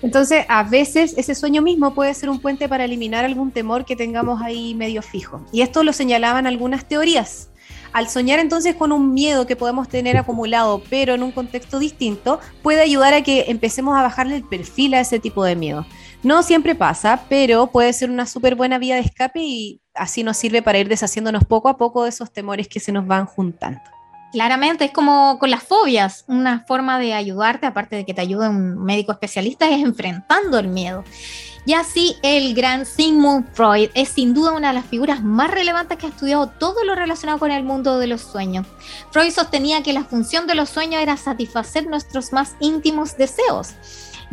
Entonces, 0.02 0.46
a 0.50 0.64
veces 0.64 1.14
ese 1.18 1.36
sueño 1.36 1.62
mismo 1.62 1.94
puede 1.94 2.14
ser 2.14 2.30
un 2.30 2.40
puente 2.40 2.68
para 2.68 2.86
eliminar 2.86 3.24
algún 3.24 3.52
temor 3.52 3.86
que 3.86 3.96
tengamos 3.96 4.42
ahí 4.42 4.74
medio 4.74 5.02
fijo. 5.02 5.46
Y 5.52 5.62
esto 5.62 5.84
lo 5.84 5.94
señalaban 5.94 6.48
algunas 6.48 6.88
teorías. 6.88 7.50
Al 7.94 8.10
soñar 8.10 8.40
entonces 8.40 8.76
con 8.76 8.92
un 8.92 9.14
miedo 9.14 9.46
que 9.46 9.56
podemos 9.56 9.90
tener 9.90 10.18
acumulado, 10.18 10.82
pero 10.90 11.14
en 11.14 11.24
un 11.24 11.32
contexto 11.32 11.78
distinto, 11.78 12.40
puede 12.64 12.82
ayudar 12.82 13.14
a 13.14 13.22
que 13.22 13.46
empecemos 13.50 13.98
a 13.98 14.02
bajarle 14.02 14.38
el 14.38 14.44
perfil 14.44 14.94
a 14.94 15.02
ese 15.02 15.20
tipo 15.20 15.44
de 15.44 15.56
miedo. 15.56 15.86
No 16.24 16.42
siempre 16.42 16.74
pasa, 16.74 17.26
pero 17.30 17.68
puede 17.68 17.92
ser 17.94 18.10
una 18.10 18.26
súper 18.26 18.56
buena 18.56 18.80
vía 18.80 18.96
de 18.96 19.02
escape 19.02 19.40
y 19.42 19.82
así 19.94 20.24
nos 20.24 20.38
sirve 20.38 20.62
para 20.62 20.80
ir 20.80 20.88
deshaciéndonos 20.88 21.44
poco 21.46 21.68
a 21.68 21.78
poco 21.78 22.04
de 22.04 22.10
esos 22.10 22.32
temores 22.32 22.68
que 22.68 22.80
se 22.80 22.92
nos 22.92 23.06
van 23.06 23.26
juntando. 23.26 23.82
Claramente, 24.32 24.86
es 24.86 24.92
como 24.92 25.38
con 25.40 25.52
las 25.52 25.64
fobias, 25.64 26.24
una 26.28 26.64
forma 26.66 27.00
de 27.00 27.14
ayudarte, 27.14 27.66
aparte 27.66 27.98
de 27.98 28.06
que 28.06 28.14
te 28.14 28.22
ayude 28.22 28.48
un 28.48 28.82
médico 28.84 29.12
especialista, 29.12 29.70
es 29.70 29.84
enfrentando 29.84 30.58
el 30.58 30.70
miedo. 30.70 31.04
Y 31.66 31.74
así 31.74 32.16
el 32.24 32.56
gran 32.56 32.86
Sigmund 32.86 33.46
Freud 33.54 33.90
es 33.94 34.10
sin 34.10 34.34
duda 34.34 34.54
una 34.54 34.70
de 34.70 34.74
las 34.76 34.86
figuras 34.86 35.22
más 35.22 35.52
relevantes 35.52 35.98
que 35.98 36.08
ha 36.08 36.10
estudiado 36.10 36.48
todo 36.48 36.84
lo 36.84 36.96
relacionado 36.96 37.38
con 37.38 37.52
el 37.52 37.64
mundo 37.64 38.00
de 38.00 38.08
los 38.08 38.22
sueños. 38.22 38.66
Freud 39.12 39.32
sostenía 39.32 39.84
que 39.84 39.94
la 39.94 40.04
función 40.04 40.48
de 40.48 40.56
los 40.56 40.70
sueños 40.70 41.04
era 41.04 41.18
satisfacer 41.18 41.86
nuestros 41.86 42.34
más 42.34 42.56
íntimos 42.60 43.16
deseos. 43.16 43.74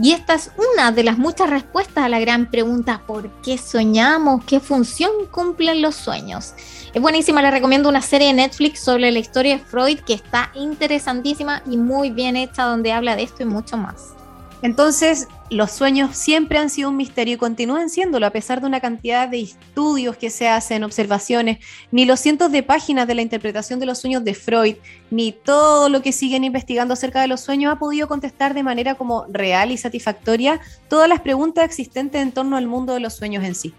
Y 0.00 0.12
esta 0.12 0.34
es 0.34 0.52
una 0.74 0.92
de 0.92 1.02
las 1.02 1.18
muchas 1.18 1.50
respuestas 1.50 2.04
a 2.04 2.08
la 2.08 2.20
gran 2.20 2.50
pregunta 2.50 3.02
¿por 3.06 3.28
qué 3.42 3.58
soñamos? 3.58 4.44
¿Qué 4.44 4.60
función 4.60 5.10
cumplen 5.30 5.82
los 5.82 5.96
sueños? 5.96 6.54
Es 6.94 7.02
buenísima, 7.02 7.42
le 7.42 7.50
recomiendo 7.50 7.90
una 7.90 8.00
serie 8.00 8.28
de 8.28 8.32
Netflix 8.32 8.80
sobre 8.80 9.10
la 9.12 9.18
historia 9.18 9.58
de 9.58 9.62
Freud 9.62 9.98
que 10.00 10.14
está 10.14 10.50
interesantísima 10.54 11.62
y 11.70 11.76
muy 11.76 12.10
bien 12.10 12.34
hecha 12.34 12.64
donde 12.64 12.92
habla 12.92 13.14
de 13.14 13.24
esto 13.24 13.42
y 13.42 13.46
mucho 13.46 13.76
más. 13.76 14.14
Entonces, 14.62 15.28
los 15.50 15.70
sueños 15.70 16.16
siempre 16.16 16.58
han 16.58 16.70
sido 16.70 16.88
un 16.88 16.96
misterio 16.96 17.34
y 17.34 17.38
continúan 17.38 17.90
siéndolo 17.90 18.26
a 18.26 18.30
pesar 18.30 18.60
de 18.60 18.66
una 18.66 18.80
cantidad 18.80 19.28
de 19.28 19.40
estudios 19.40 20.16
que 20.16 20.30
se 20.30 20.48
hacen, 20.48 20.82
observaciones, 20.82 21.58
ni 21.92 22.06
los 22.06 22.18
cientos 22.20 22.50
de 22.50 22.62
páginas 22.62 23.06
de 23.06 23.14
la 23.14 23.22
interpretación 23.22 23.78
de 23.78 23.86
los 23.86 23.98
sueños 23.98 24.24
de 24.24 24.34
Freud, 24.34 24.76
ni 25.10 25.32
todo 25.32 25.88
lo 25.90 26.02
que 26.02 26.12
siguen 26.12 26.42
investigando 26.42 26.94
acerca 26.94 27.20
de 27.20 27.28
los 27.28 27.40
sueños 27.40 27.72
ha 27.72 27.78
podido 27.78 28.08
contestar 28.08 28.54
de 28.54 28.62
manera 28.62 28.96
como 28.96 29.26
real 29.28 29.70
y 29.70 29.76
satisfactoria 29.76 30.60
todas 30.88 31.08
las 31.08 31.20
preguntas 31.20 31.64
existentes 31.64 32.20
en 32.20 32.32
torno 32.32 32.56
al 32.56 32.66
mundo 32.66 32.94
de 32.94 33.00
los 33.00 33.14
sueños 33.14 33.44
en 33.44 33.54
sí. 33.54 33.74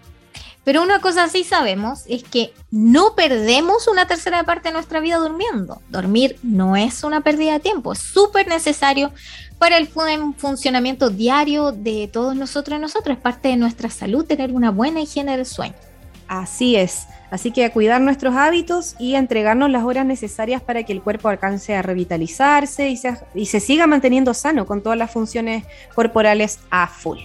Pero 0.64 0.82
una 0.82 1.00
cosa 1.00 1.28
sí 1.28 1.42
sabemos 1.42 2.04
es 2.06 2.22
que 2.22 2.52
no 2.70 3.14
perdemos 3.14 3.88
una 3.88 4.06
tercera 4.06 4.44
parte 4.44 4.68
de 4.68 4.74
nuestra 4.74 5.00
vida 5.00 5.16
durmiendo. 5.16 5.80
Dormir 5.88 6.38
no 6.42 6.76
es 6.76 7.02
una 7.02 7.22
pérdida 7.22 7.54
de 7.54 7.60
tiempo, 7.60 7.92
es 7.92 7.98
súper 7.98 8.46
necesario 8.46 9.10
para 9.58 9.78
el 9.78 9.88
funcionamiento 9.88 11.10
diario 11.10 11.72
de 11.72 12.08
todos 12.12 12.36
nosotros 12.36 12.78
nosotros. 12.80 13.16
Es 13.16 13.22
parte 13.22 13.48
de 13.48 13.56
nuestra 13.56 13.90
salud 13.90 14.24
tener 14.24 14.52
una 14.52 14.70
buena 14.70 15.00
higiene 15.00 15.36
del 15.36 15.46
sueño. 15.46 15.74
Así 16.28 16.76
es. 16.76 17.06
Así 17.30 17.52
que 17.52 17.64
a 17.64 17.72
cuidar 17.72 18.00
nuestros 18.00 18.34
hábitos 18.34 18.96
y 18.98 19.14
a 19.14 19.18
entregarnos 19.18 19.70
las 19.70 19.84
horas 19.84 20.06
necesarias 20.06 20.62
para 20.62 20.82
que 20.84 20.92
el 20.92 21.02
cuerpo 21.02 21.28
alcance 21.28 21.74
a 21.74 21.82
revitalizarse 21.82 22.88
y 22.88 22.96
se, 22.96 23.16
y 23.34 23.46
se 23.46 23.60
siga 23.60 23.86
manteniendo 23.86 24.34
sano 24.34 24.66
con 24.66 24.82
todas 24.82 24.98
las 24.98 25.10
funciones 25.10 25.64
corporales 25.94 26.58
a 26.70 26.86
full. 26.86 27.18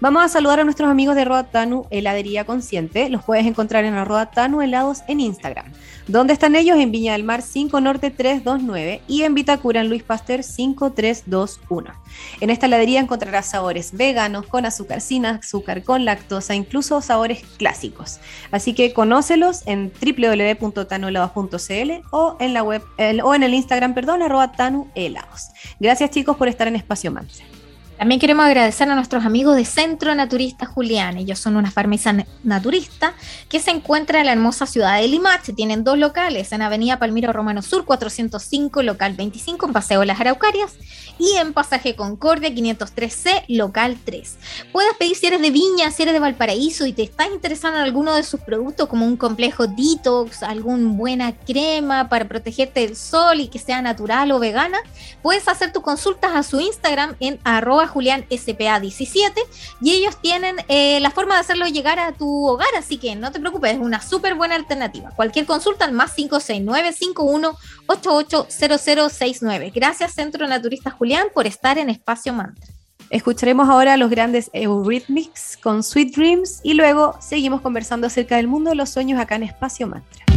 Vamos 0.00 0.22
a 0.24 0.28
saludar 0.28 0.60
a 0.60 0.64
nuestros 0.64 0.90
amigos 0.90 1.16
de 1.16 1.24
Rodatanu 1.24 1.86
Heladería 1.90 2.44
Consciente. 2.44 3.08
Los 3.08 3.24
puedes 3.24 3.46
encontrar 3.46 3.84
en 3.84 3.94
arroba 3.94 4.30
Tanu 4.30 4.60
Helados 4.60 5.02
en 5.08 5.20
Instagram. 5.20 5.66
¿Dónde 6.06 6.34
están 6.34 6.54
ellos? 6.54 6.76
En 6.78 6.92
Viña 6.92 7.12
del 7.12 7.24
Mar 7.24 7.40
5 7.40 7.80
Norte 7.80 8.10
329 8.10 9.00
y 9.08 9.22
en 9.22 9.34
Vitacura 9.34 9.80
en 9.80 9.88
Luis 9.88 10.02
Pasteur 10.02 10.42
5321. 10.42 11.92
En 12.40 12.50
esta 12.50 12.66
heladería 12.66 13.00
encontrarás 13.00 13.46
sabores 13.46 13.92
veganos, 13.96 14.46
con 14.46 14.66
azúcar, 14.66 15.00
sin 15.00 15.24
azúcar, 15.24 15.82
con 15.82 16.04
lactosa, 16.04 16.54
incluso 16.54 17.00
sabores 17.00 17.42
clásicos. 17.56 18.20
Así 18.50 18.74
que 18.74 18.92
conócelos 18.92 19.62
en 19.66 19.90
www.tanuhelados.cl 19.92 21.90
o 22.10 22.36
en 22.38 22.52
la 22.52 22.62
web 22.62 22.82
o 23.22 23.34
en 23.34 23.42
el 23.42 23.54
Instagram, 23.54 23.94
perdón, 23.94 24.22
arroba 24.22 24.52
Tanu 24.52 24.88
Helados. 24.94 25.48
Gracias 25.80 26.10
chicos 26.10 26.36
por 26.36 26.48
estar 26.48 26.68
en 26.68 26.76
Espacio 26.76 27.10
Mantra. 27.10 27.53
También 27.98 28.20
queremos 28.20 28.44
agradecer 28.44 28.88
a 28.90 28.94
nuestros 28.96 29.24
amigos 29.24 29.54
de 29.54 29.64
Centro 29.64 30.14
Naturista 30.14 30.66
Julián. 30.66 31.16
Ellos 31.16 31.38
son 31.38 31.56
una 31.56 31.70
farmacia 31.70 32.26
naturista 32.42 33.14
que 33.48 33.60
se 33.60 33.70
encuentra 33.70 34.18
en 34.18 34.26
la 34.26 34.32
hermosa 34.32 34.66
ciudad 34.66 35.00
de 35.00 35.06
Limache. 35.06 35.52
Tienen 35.52 35.84
dos 35.84 35.96
locales, 35.96 36.50
en 36.50 36.62
Avenida 36.62 36.98
Palmiro 36.98 37.32
Romano 37.32 37.62
Sur 37.62 37.84
405, 37.84 38.82
local 38.82 39.14
25, 39.14 39.66
en 39.66 39.72
Paseo 39.72 40.04
Las 40.04 40.20
Araucarias, 40.20 40.74
y 41.18 41.36
en 41.36 41.52
Pasaje 41.52 41.94
Concordia 41.94 42.50
503C, 42.50 43.44
local 43.48 43.96
3. 44.04 44.36
Puedes 44.72 44.94
pedir 44.96 45.16
si 45.16 45.26
eres 45.26 45.40
de 45.40 45.50
Viña, 45.50 45.90
si 45.92 46.02
eres 46.02 46.14
de 46.14 46.20
Valparaíso 46.20 46.86
y 46.86 46.92
te 46.92 47.04
estás 47.04 47.28
interesado 47.32 47.76
en 47.76 47.82
alguno 47.82 48.14
de 48.14 48.24
sus 48.24 48.40
productos, 48.40 48.88
como 48.88 49.06
un 49.06 49.16
complejo 49.16 49.66
detox, 49.68 50.42
alguna 50.42 50.90
buena 50.90 51.32
crema 51.32 52.08
para 52.08 52.26
protegerte 52.26 52.80
del 52.80 52.96
sol 52.96 53.40
y 53.40 53.48
que 53.48 53.60
sea 53.60 53.80
natural 53.82 54.32
o 54.32 54.40
vegana, 54.40 54.78
puedes 55.22 55.46
hacer 55.46 55.72
tus 55.72 55.82
consultas 55.82 56.32
a 56.34 56.42
su 56.42 56.60
Instagram 56.60 57.14
en 57.20 57.38
arroba 57.44 57.83
Julián 57.88 58.26
SPA17 58.28 59.32
y 59.80 59.92
ellos 59.92 60.16
tienen 60.20 60.56
eh, 60.68 61.00
la 61.00 61.10
forma 61.10 61.34
de 61.34 61.40
hacerlo 61.40 61.66
llegar 61.66 61.98
a 61.98 62.12
tu 62.12 62.46
hogar, 62.46 62.68
así 62.78 62.98
que 62.98 63.16
no 63.16 63.32
te 63.32 63.40
preocupes, 63.40 63.72
es 63.72 63.78
una 63.78 64.00
súper 64.00 64.34
buena 64.34 64.54
alternativa. 64.54 65.10
Cualquier 65.10 65.46
consulta 65.46 65.84
al 65.84 65.92
más 65.92 66.14
569 66.14 66.92
51 66.92 67.56
880069. 67.86 69.72
Gracias 69.74 70.14
Centro 70.14 70.46
Naturista 70.46 70.90
Julián 70.90 71.28
por 71.34 71.46
estar 71.46 71.78
en 71.78 71.90
Espacio 71.90 72.32
Mantra. 72.32 72.66
Escucharemos 73.10 73.68
ahora 73.68 73.96
los 73.96 74.10
grandes 74.10 74.50
Eurythmics 74.52 75.58
con 75.62 75.82
Sweet 75.82 76.14
Dreams 76.16 76.60
y 76.62 76.74
luego 76.74 77.16
seguimos 77.20 77.60
conversando 77.60 78.06
acerca 78.06 78.36
del 78.36 78.48
mundo 78.48 78.70
de 78.70 78.76
los 78.76 78.90
sueños 78.90 79.20
acá 79.20 79.36
en 79.36 79.44
Espacio 79.44 79.86
Mantra. 79.86 80.33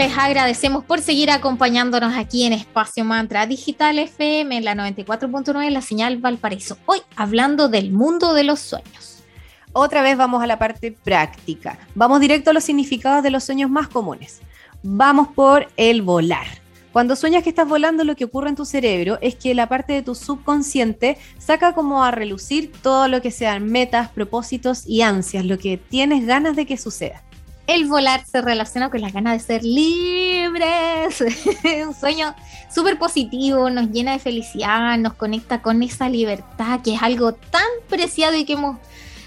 Les 0.00 0.16
agradecemos 0.16 0.82
por 0.82 1.02
seguir 1.02 1.30
acompañándonos 1.30 2.16
aquí 2.16 2.44
en 2.44 2.54
Espacio 2.54 3.04
Mantra 3.04 3.46
Digital 3.46 3.98
FM 3.98 4.56
en 4.56 4.64
la 4.64 4.74
94.9 4.74 5.68
la 5.68 5.82
señal 5.82 6.16
Valparaíso. 6.16 6.78
Hoy 6.86 7.00
hablando 7.16 7.68
del 7.68 7.92
mundo 7.92 8.32
de 8.32 8.44
los 8.44 8.60
sueños. 8.60 9.22
Otra 9.74 10.00
vez 10.00 10.16
vamos 10.16 10.42
a 10.42 10.46
la 10.46 10.58
parte 10.58 10.90
práctica. 10.90 11.78
Vamos 11.94 12.18
directo 12.20 12.48
a 12.48 12.54
los 12.54 12.64
significados 12.64 13.22
de 13.22 13.30
los 13.30 13.44
sueños 13.44 13.68
más 13.68 13.88
comunes. 13.88 14.40
Vamos 14.82 15.28
por 15.34 15.68
el 15.76 16.00
volar. 16.00 16.46
Cuando 16.94 17.14
sueñas 17.14 17.42
que 17.42 17.50
estás 17.50 17.68
volando, 17.68 18.02
lo 18.02 18.16
que 18.16 18.24
ocurre 18.24 18.48
en 18.48 18.56
tu 18.56 18.64
cerebro 18.64 19.18
es 19.20 19.34
que 19.34 19.54
la 19.54 19.68
parte 19.68 19.92
de 19.92 20.02
tu 20.02 20.14
subconsciente 20.14 21.18
saca 21.36 21.74
como 21.74 22.02
a 22.02 22.10
relucir 22.10 22.72
todo 22.80 23.06
lo 23.06 23.20
que 23.20 23.30
sean 23.30 23.66
metas, 23.66 24.08
propósitos 24.08 24.86
y 24.86 25.02
ansias, 25.02 25.44
lo 25.44 25.58
que 25.58 25.76
tienes 25.76 26.24
ganas 26.24 26.56
de 26.56 26.64
que 26.64 26.78
suceda 26.78 27.22
el 27.70 27.86
volar 27.86 28.24
se 28.26 28.42
relaciona 28.42 28.90
con 28.90 29.00
las 29.00 29.12
ganas 29.12 29.34
de 29.34 29.38
ser 29.40 29.64
libres. 29.64 31.20
un 31.86 31.94
sueño 31.94 32.34
súper 32.72 32.98
positivo, 32.98 33.70
nos 33.70 33.90
llena 33.90 34.12
de 34.12 34.18
felicidad, 34.18 34.98
nos 34.98 35.14
conecta 35.14 35.62
con 35.62 35.82
esa 35.82 36.08
libertad 36.08 36.80
que 36.82 36.94
es 36.94 37.02
algo 37.02 37.32
tan 37.32 37.66
preciado 37.88 38.36
y 38.36 38.44
que 38.44 38.54
hemos 38.54 38.76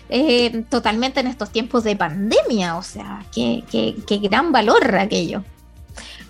eh, 0.09 0.65
totalmente 0.69 1.21
en 1.21 1.27
estos 1.27 1.51
tiempos 1.51 1.85
de 1.85 1.95
pandemia. 1.95 2.75
O 2.77 2.83
sea, 2.83 3.25
qué, 3.33 3.63
gran 4.21 4.51
valor 4.51 4.93
aquello. 4.95 5.43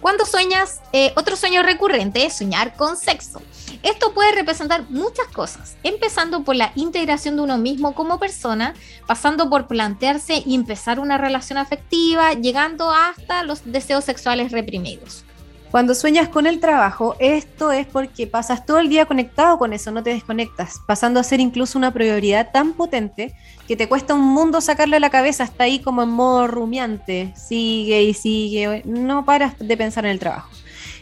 Cuando 0.04 0.26
sueñas, 0.26 0.82
eh, 0.92 1.14
otro 1.16 1.38
sueño 1.38 1.64
recurrente 1.64 2.26
es 2.26 2.34
soñar 2.34 2.76
con 2.76 2.98
sexo. 2.98 3.42
Esto 3.84 4.14
puede 4.14 4.34
representar 4.34 4.84
muchas 4.90 5.28
cosas, 5.28 5.78
empezando 5.82 6.44
por 6.44 6.58
la 6.58 6.74
integración 6.76 7.38
de 7.38 7.44
uno 7.44 7.58
mismo 7.58 7.96
como 7.96 8.20
persona, 8.20 8.74
pasando 9.08 9.50
por 9.50 9.68
plantearse 9.68 10.44
y 10.46 10.56
empezar 10.56 11.00
una 11.00 11.18
relación 11.18 11.58
afectiva, 11.58 12.34
llegando 12.34 12.92
hasta 12.92 13.44
los 13.44 13.62
deseos 13.64 14.04
sexuales 14.04 14.52
reprimidos. 14.52 15.24
Cuando 15.74 15.96
sueñas 15.96 16.30
con 16.30 16.46
el 16.46 16.60
trabajo, 16.60 17.16
esto 17.18 17.72
es 17.72 17.88
porque 17.88 18.28
pasas 18.28 18.64
todo 18.64 18.78
el 18.78 18.90
día 18.90 19.08
conectado 19.08 19.58
con 19.58 19.74
eso, 19.74 19.90
no 19.90 20.04
te 20.04 20.12
desconectas, 20.12 20.80
pasando 20.86 21.20
a 21.20 21.24
ser 21.24 21.40
incluso 21.40 21.80
una 21.80 21.92
prioridad 21.92 22.52
tan 22.52 22.74
potente 22.74 23.34
que 23.68 23.76
te 23.76 23.90
cuesta 23.90 24.14
un 24.14 24.22
mundo 24.22 24.62
sacarle 24.62 25.00
la 25.00 25.10
cabeza, 25.10 25.46
hasta 25.46 25.64
ahí 25.64 25.80
como 25.80 26.04
en 26.04 26.10
modo 26.10 26.46
rumiante, 26.46 27.34
sigue 27.36 28.04
y 28.04 28.14
sigue, 28.14 28.84
no 28.86 29.26
paras 29.26 29.56
de 29.58 29.76
pensar 29.76 30.06
en 30.06 30.12
el 30.12 30.20
trabajo 30.20 30.48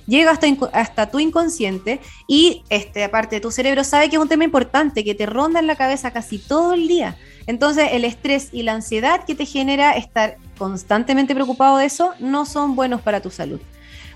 llega 0.07 0.39
hasta, 0.71 1.11
tu 1.11 1.19
inconsciente 1.19 1.99
y 2.27 2.63
este, 2.69 3.03
aparte 3.03 3.41
tu 3.41 3.51
cerebro 3.51 3.83
sabe 3.83 4.09
que 4.09 4.15
es 4.15 4.21
un 4.21 4.29
tema 4.29 4.45
importante, 4.45 5.03
que 5.03 5.15
te 5.15 5.25
ronda 5.25 5.59
en 5.59 5.67
la 5.67 5.75
cabeza 5.75 6.11
casi 6.11 6.37
todo 6.37 6.73
el 6.73 6.87
día. 6.87 7.17
Entonces 7.45 7.89
el 7.91 8.03
estrés 8.03 8.49
y 8.51 8.63
la 8.63 8.73
ansiedad 8.73 9.25
que 9.25 9.35
te 9.35 9.45
genera 9.45 9.91
estar 9.91 10.37
constantemente 10.57 11.35
preocupado 11.35 11.77
de 11.77 11.85
eso 11.85 12.13
no 12.19 12.45
son 12.45 12.75
buenos 12.75 13.01
para 13.01 13.21
tu 13.21 13.29
salud. 13.29 13.59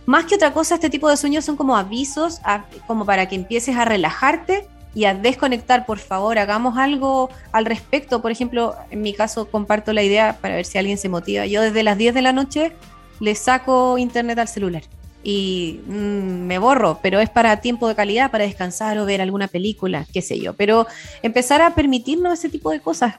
Más 0.06 0.26
que 0.26 0.36
otra 0.36 0.54
cosa, 0.54 0.76
este 0.76 0.89
tipo 0.89 1.10
de 1.10 1.18
sueños 1.18 1.46
son 1.46 1.56
como 1.56 1.76
avisos, 1.76 2.39
como 2.86 3.06
para 3.06 3.28
que 3.28 3.36
empieces 3.36 3.76
a 3.76 3.86
relajarte 3.86 4.68
y 4.94 5.06
a 5.06 5.13
desconectar, 5.13 5.86
por 5.86 6.00
favor, 6.00 6.39
hagamos 6.39 6.78
algo 6.78 7.30
al 7.52 7.65
respecto. 7.65 8.22
Por 8.22 8.32
ejemplo, 8.32 8.76
en 8.91 9.02
mi 9.02 9.13
caso 9.13 9.50
comparto 9.50 9.94
la 9.94 10.04
idea 10.04 10.38
para 10.41 10.56
ver 10.56 10.65
si 10.65 10.78
alguien 10.78 10.98
se 10.98 11.10
motiva. 11.10 11.46
Yo 11.46 11.62
desde 11.62 11.84
las 11.84 11.98
10 11.98 12.13
de 12.13 12.22
la 12.22 12.34
noche 12.34 12.72
le 13.20 13.36
saco 13.36 13.98
internet 13.98 14.39
al 14.39 14.48
celular 14.48 14.84
y 15.24 15.82
mm, 15.88 16.46
me 16.46 16.60
borro, 16.60 17.00
pero 17.02 17.20
es 17.20 17.30
para 17.30 17.60
tiempo 17.60 17.88
de 17.88 17.96
calidad, 17.96 18.30
para 18.30 18.46
descansar 18.46 18.98
o 19.00 19.06
ver 19.06 19.22
alguna 19.22 19.48
película, 19.48 20.06
qué 20.13 20.22
sé 20.22 20.39
yo. 20.39 20.54
Pero 20.54 20.86
empezar 21.24 21.62
a 21.62 21.74
permitirnos 21.74 22.32
ese 22.34 22.48
tipo 22.48 22.70
de 22.70 22.80
cosas, 22.80 23.15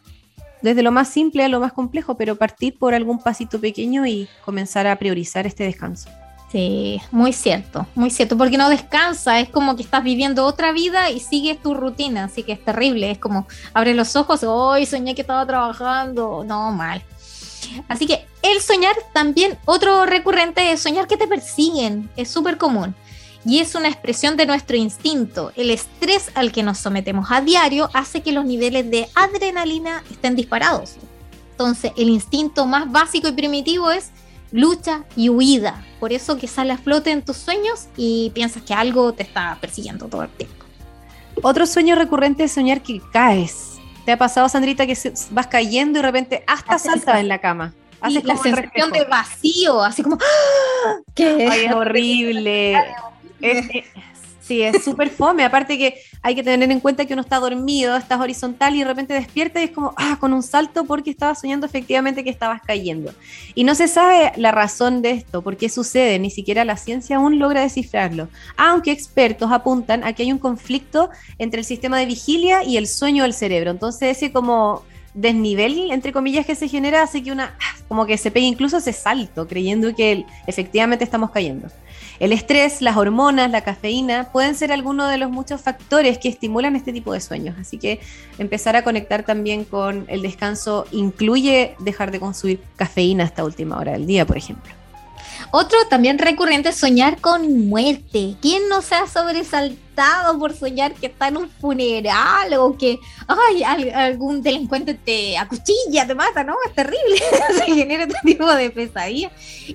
desde 0.62 0.82
lo 0.82 0.92
más 0.92 1.08
simple 1.08 1.44
a 1.44 1.48
lo 1.48 1.60
más 1.60 1.72
complejo, 1.72 2.16
pero 2.16 2.36
partir 2.36 2.78
por 2.78 2.94
algún 2.94 3.18
pasito 3.18 3.60
pequeño 3.60 4.06
y 4.06 4.28
comenzar 4.44 4.86
a 4.86 4.96
priorizar 4.96 5.46
este 5.46 5.64
descanso. 5.64 6.08
Sí, 6.56 7.02
muy 7.10 7.34
cierto, 7.34 7.86
muy 7.94 8.08
cierto, 8.08 8.38
porque 8.38 8.56
no 8.56 8.70
descansa, 8.70 9.40
es 9.40 9.50
como 9.50 9.76
que 9.76 9.82
estás 9.82 10.02
viviendo 10.02 10.46
otra 10.46 10.72
vida 10.72 11.10
y 11.10 11.20
sigues 11.20 11.60
tu 11.60 11.74
rutina, 11.74 12.24
así 12.24 12.44
que 12.44 12.52
es 12.52 12.64
terrible, 12.64 13.10
es 13.10 13.18
como 13.18 13.46
abres 13.74 13.94
los 13.94 14.16
ojos, 14.16 14.42
hoy 14.42 14.86
soñé 14.86 15.14
que 15.14 15.20
estaba 15.20 15.46
trabajando, 15.46 16.44
no, 16.46 16.72
mal. 16.72 17.02
Así 17.88 18.06
que 18.06 18.26
el 18.40 18.62
soñar 18.62 18.96
también, 19.12 19.58
otro 19.66 20.06
recurrente 20.06 20.72
es 20.72 20.80
soñar 20.80 21.06
que 21.06 21.18
te 21.18 21.28
persiguen, 21.28 22.08
es 22.16 22.30
súper 22.30 22.56
común. 22.56 22.94
Y 23.44 23.58
es 23.58 23.74
una 23.74 23.88
expresión 23.88 24.38
de 24.38 24.46
nuestro 24.46 24.78
instinto. 24.78 25.52
El 25.56 25.70
estrés 25.70 26.30
al 26.34 26.52
que 26.52 26.62
nos 26.62 26.78
sometemos 26.78 27.30
a 27.30 27.42
diario 27.42 27.90
hace 27.92 28.22
que 28.22 28.32
los 28.32 28.46
niveles 28.46 28.90
de 28.90 29.10
adrenalina 29.14 30.02
estén 30.10 30.34
disparados. 30.34 30.94
Entonces, 31.50 31.92
el 31.98 32.08
instinto 32.08 32.64
más 32.64 32.90
básico 32.90 33.28
y 33.28 33.32
primitivo 33.32 33.90
es 33.90 34.10
lucha 34.56 35.04
y 35.14 35.28
huida. 35.28 35.84
Por 36.00 36.12
eso 36.12 36.36
que 36.36 36.48
sale 36.48 36.72
a 36.72 36.78
flote 36.78 37.10
en 37.10 37.22
tus 37.22 37.36
sueños 37.36 37.86
y 37.96 38.30
piensas 38.34 38.62
que 38.62 38.74
algo 38.74 39.12
te 39.12 39.22
está 39.22 39.56
persiguiendo 39.60 40.08
todo 40.08 40.22
el 40.22 40.30
tiempo. 40.30 40.64
Otro 41.42 41.66
sueño 41.66 41.94
recurrente 41.94 42.44
es 42.44 42.52
soñar 42.52 42.82
que 42.82 43.00
caes 43.12 43.76
¿Te 44.06 44.12
ha 44.12 44.16
pasado, 44.16 44.48
Sandrita, 44.48 44.86
que 44.86 44.96
vas 45.32 45.48
cayendo 45.48 45.98
y 45.98 46.02
de 46.02 46.06
repente 46.06 46.44
hasta 46.46 46.78
saltas 46.78 47.18
en 47.18 47.26
la 47.26 47.40
cama? 47.40 47.74
Haces 48.00 48.22
la 48.22 48.36
sensación 48.36 48.92
de 48.92 49.04
vacío, 49.04 49.82
así 49.82 50.04
como 50.04 50.16
¡Ah! 50.16 50.94
¿qué? 51.12 51.48
Ay, 51.50 51.64
es 51.64 51.72
horrible. 51.72 52.74
es, 53.40 53.66
Sí, 54.46 54.62
es 54.62 54.84
súper 54.84 55.10
fome. 55.10 55.44
Aparte 55.44 55.76
que 55.76 55.98
hay 56.22 56.36
que 56.36 56.44
tener 56.44 56.70
en 56.70 56.78
cuenta 56.78 57.04
que 57.04 57.14
uno 57.14 57.22
está 57.22 57.40
dormido, 57.40 57.96
estás 57.96 58.20
horizontal 58.20 58.76
y 58.76 58.78
de 58.78 58.84
repente 58.84 59.12
despierta 59.12 59.60
y 59.60 59.64
es 59.64 59.70
como, 59.72 59.92
ah, 59.96 60.18
con 60.20 60.32
un 60.32 60.42
salto 60.44 60.84
porque 60.84 61.10
estabas 61.10 61.40
soñando 61.40 61.66
efectivamente 61.66 62.22
que 62.22 62.30
estabas 62.30 62.62
cayendo. 62.64 63.12
Y 63.56 63.64
no 63.64 63.74
se 63.74 63.88
sabe 63.88 64.30
la 64.36 64.52
razón 64.52 65.02
de 65.02 65.10
esto, 65.10 65.42
por 65.42 65.56
qué 65.56 65.68
sucede, 65.68 66.20
ni 66.20 66.30
siquiera 66.30 66.64
la 66.64 66.76
ciencia 66.76 67.16
aún 67.16 67.40
logra 67.40 67.62
descifrarlo. 67.62 68.28
Aunque 68.56 68.92
expertos 68.92 69.50
apuntan 69.50 70.04
a 70.04 70.12
que 70.12 70.22
hay 70.22 70.30
un 70.30 70.38
conflicto 70.38 71.10
entre 71.38 71.60
el 71.60 71.64
sistema 71.64 71.98
de 71.98 72.06
vigilia 72.06 72.62
y 72.62 72.76
el 72.76 72.86
sueño 72.86 73.24
del 73.24 73.34
cerebro. 73.34 73.72
Entonces 73.72 74.16
ese 74.16 74.30
como 74.30 74.84
desnivel, 75.12 75.90
entre 75.90 76.12
comillas, 76.12 76.46
que 76.46 76.54
se 76.54 76.68
genera 76.68 77.02
hace 77.02 77.22
que 77.22 77.32
una, 77.32 77.56
como 77.88 78.06
que 78.06 78.16
se 78.16 78.30
pegue 78.30 78.46
incluso 78.46 78.76
ese 78.76 78.92
salto, 78.92 79.48
creyendo 79.48 79.92
que 79.94 80.24
efectivamente 80.46 81.02
estamos 81.02 81.30
cayendo. 81.30 81.68
El 82.18 82.32
estrés, 82.32 82.80
las 82.82 82.96
hormonas, 82.96 83.50
la 83.50 83.62
cafeína 83.62 84.30
pueden 84.32 84.54
ser 84.54 84.72
algunos 84.72 85.10
de 85.10 85.18
los 85.18 85.30
muchos 85.30 85.60
factores 85.60 86.18
que 86.18 86.28
estimulan 86.28 86.76
este 86.76 86.92
tipo 86.92 87.12
de 87.12 87.20
sueños. 87.20 87.56
Así 87.60 87.78
que 87.78 88.00
empezar 88.38 88.76
a 88.76 88.84
conectar 88.84 89.22
también 89.24 89.64
con 89.64 90.06
el 90.08 90.22
descanso 90.22 90.86
incluye 90.92 91.74
dejar 91.78 92.10
de 92.10 92.20
consumir 92.20 92.60
cafeína 92.76 93.24
hasta 93.24 93.44
última 93.44 93.78
hora 93.78 93.92
del 93.92 94.06
día, 94.06 94.24
por 94.26 94.36
ejemplo. 94.36 94.72
Otro 95.50 95.78
también 95.88 96.18
recurrente 96.18 96.70
es 96.70 96.76
soñar 96.76 97.20
con 97.20 97.68
muerte. 97.68 98.36
¿Quién 98.40 98.68
no 98.68 98.82
se 98.82 98.94
ha 98.94 99.06
sobresaltado? 99.06 99.85
Por 100.38 100.54
soñar 100.54 100.94
que 100.94 101.06
está 101.06 101.28
en 101.28 101.38
un 101.38 101.48
funeral 101.48 102.52
o 102.54 102.76
que 102.76 102.98
ay, 103.26 103.62
algún 103.62 104.42
delincuente 104.42 104.94
te 104.94 105.38
acuchilla, 105.38 106.06
te 106.06 106.14
mata, 106.14 106.44
¿no? 106.44 106.54
Es 106.66 106.74
terrible. 106.74 107.22
Se 107.58 107.64
genera 107.64 108.04
este 108.04 108.18
tipo 108.24 108.46
de 108.52 108.70
pesadilla. 108.70 109.30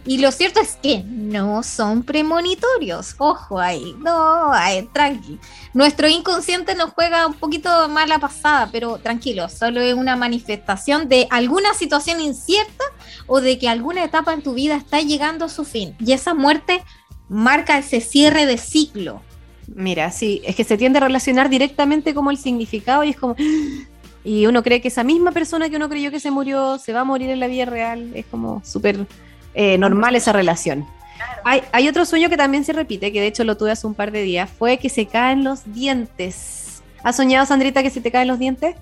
Y 0.06 0.20
lo 0.20 0.32
cierto 0.32 0.60
es 0.60 0.78
que 0.82 1.04
no 1.04 1.64
son 1.64 2.04
premonitorios. 2.04 3.16
Ojo 3.18 3.60
ahí, 3.60 3.96
no, 4.00 4.54
ay, 4.54 4.88
tranqui. 4.94 5.40
Nuestro 5.74 6.08
inconsciente 6.08 6.76
nos 6.76 6.92
juega 6.92 7.28
un 7.28 7.34
poquito 7.34 7.90
mala 7.90 8.20
pasada, 8.20 8.70
pero 8.72 8.98
tranquilo, 9.00 9.50
solo 9.50 9.82
es 9.82 9.94
una 9.94 10.16
manifestación 10.16 11.10
de 11.10 11.28
alguna 11.30 11.74
situación 11.74 12.20
incierta 12.20 12.84
o 13.28 13.42
de 13.42 13.58
que 13.58 13.70
alguna 13.70 14.04
etapa 14.04 14.34
en 14.34 14.44
tu 14.44 14.54
vida 14.54 14.76
está 14.76 15.02
llegando 15.02 15.46
a 15.46 15.50
su 15.50 15.66
fin. 15.66 15.96
Y 16.00 16.12
esa 16.12 16.34
muerte 16.34 16.84
marca 17.28 17.78
ese 17.78 18.02
cierre 18.02 18.46
de 18.46 18.58
ciclo 18.58 19.22
Mira, 19.76 20.12
sí, 20.12 20.42
es 20.46 20.56
que 20.56 20.64
se 20.64 20.78
tiende 20.78 20.98
a 20.98 21.02
relacionar 21.02 21.50
directamente 21.50 22.14
como 22.14 22.32
el 22.32 22.38
significado 22.38 23.04
y 23.04 23.10
es 23.10 23.18
como... 23.18 23.36
Y 24.24 24.46
uno 24.46 24.62
cree 24.62 24.82
que 24.82 24.90
esa 24.90 25.04
misma 25.04 25.32
persona 25.32 25.70
que 25.70 25.78
uno 25.78 25.90
creyó 25.90 26.12
que 26.12 26.20
se 26.20 26.30
murió 26.30 26.78
se 26.78 26.94
va 26.94 27.00
a 27.00 27.04
morir 27.04 27.30
en 27.32 27.40
la 27.40 27.48
vida 27.48 27.66
real. 27.66 28.12
Es 28.14 28.26
como 28.28 28.62
súper 28.64 29.08
eh, 29.56 29.78
normal 29.80 30.16
esa 30.16 30.32
relación. 30.32 30.86
Hay, 31.44 31.64
hay, 31.72 31.88
otro 31.88 32.06
sueño 32.06 32.30
que 32.30 32.38
también 32.38 32.64
se 32.64 32.74
repite, 32.74 33.12
que 33.12 33.20
de 33.20 33.28
hecho 33.28 33.44
lo 33.44 33.58
tuve 33.58 33.72
hace 33.72 33.88
un 33.88 33.96
par 33.96 34.12
de 34.12 34.22
días, 34.22 34.50
fue 34.50 34.78
que 34.78 34.90
se 34.90 35.08
caen 35.08 35.44
los 35.44 35.74
dientes. 35.74 36.84
¿Has 37.04 37.16
soñado, 37.16 37.46
Sandrita, 37.46 37.82
que 37.82 37.90
se 37.90 38.02
te 38.02 38.12
caen 38.12 38.28
los 38.28 38.38
dientes? 38.38 38.76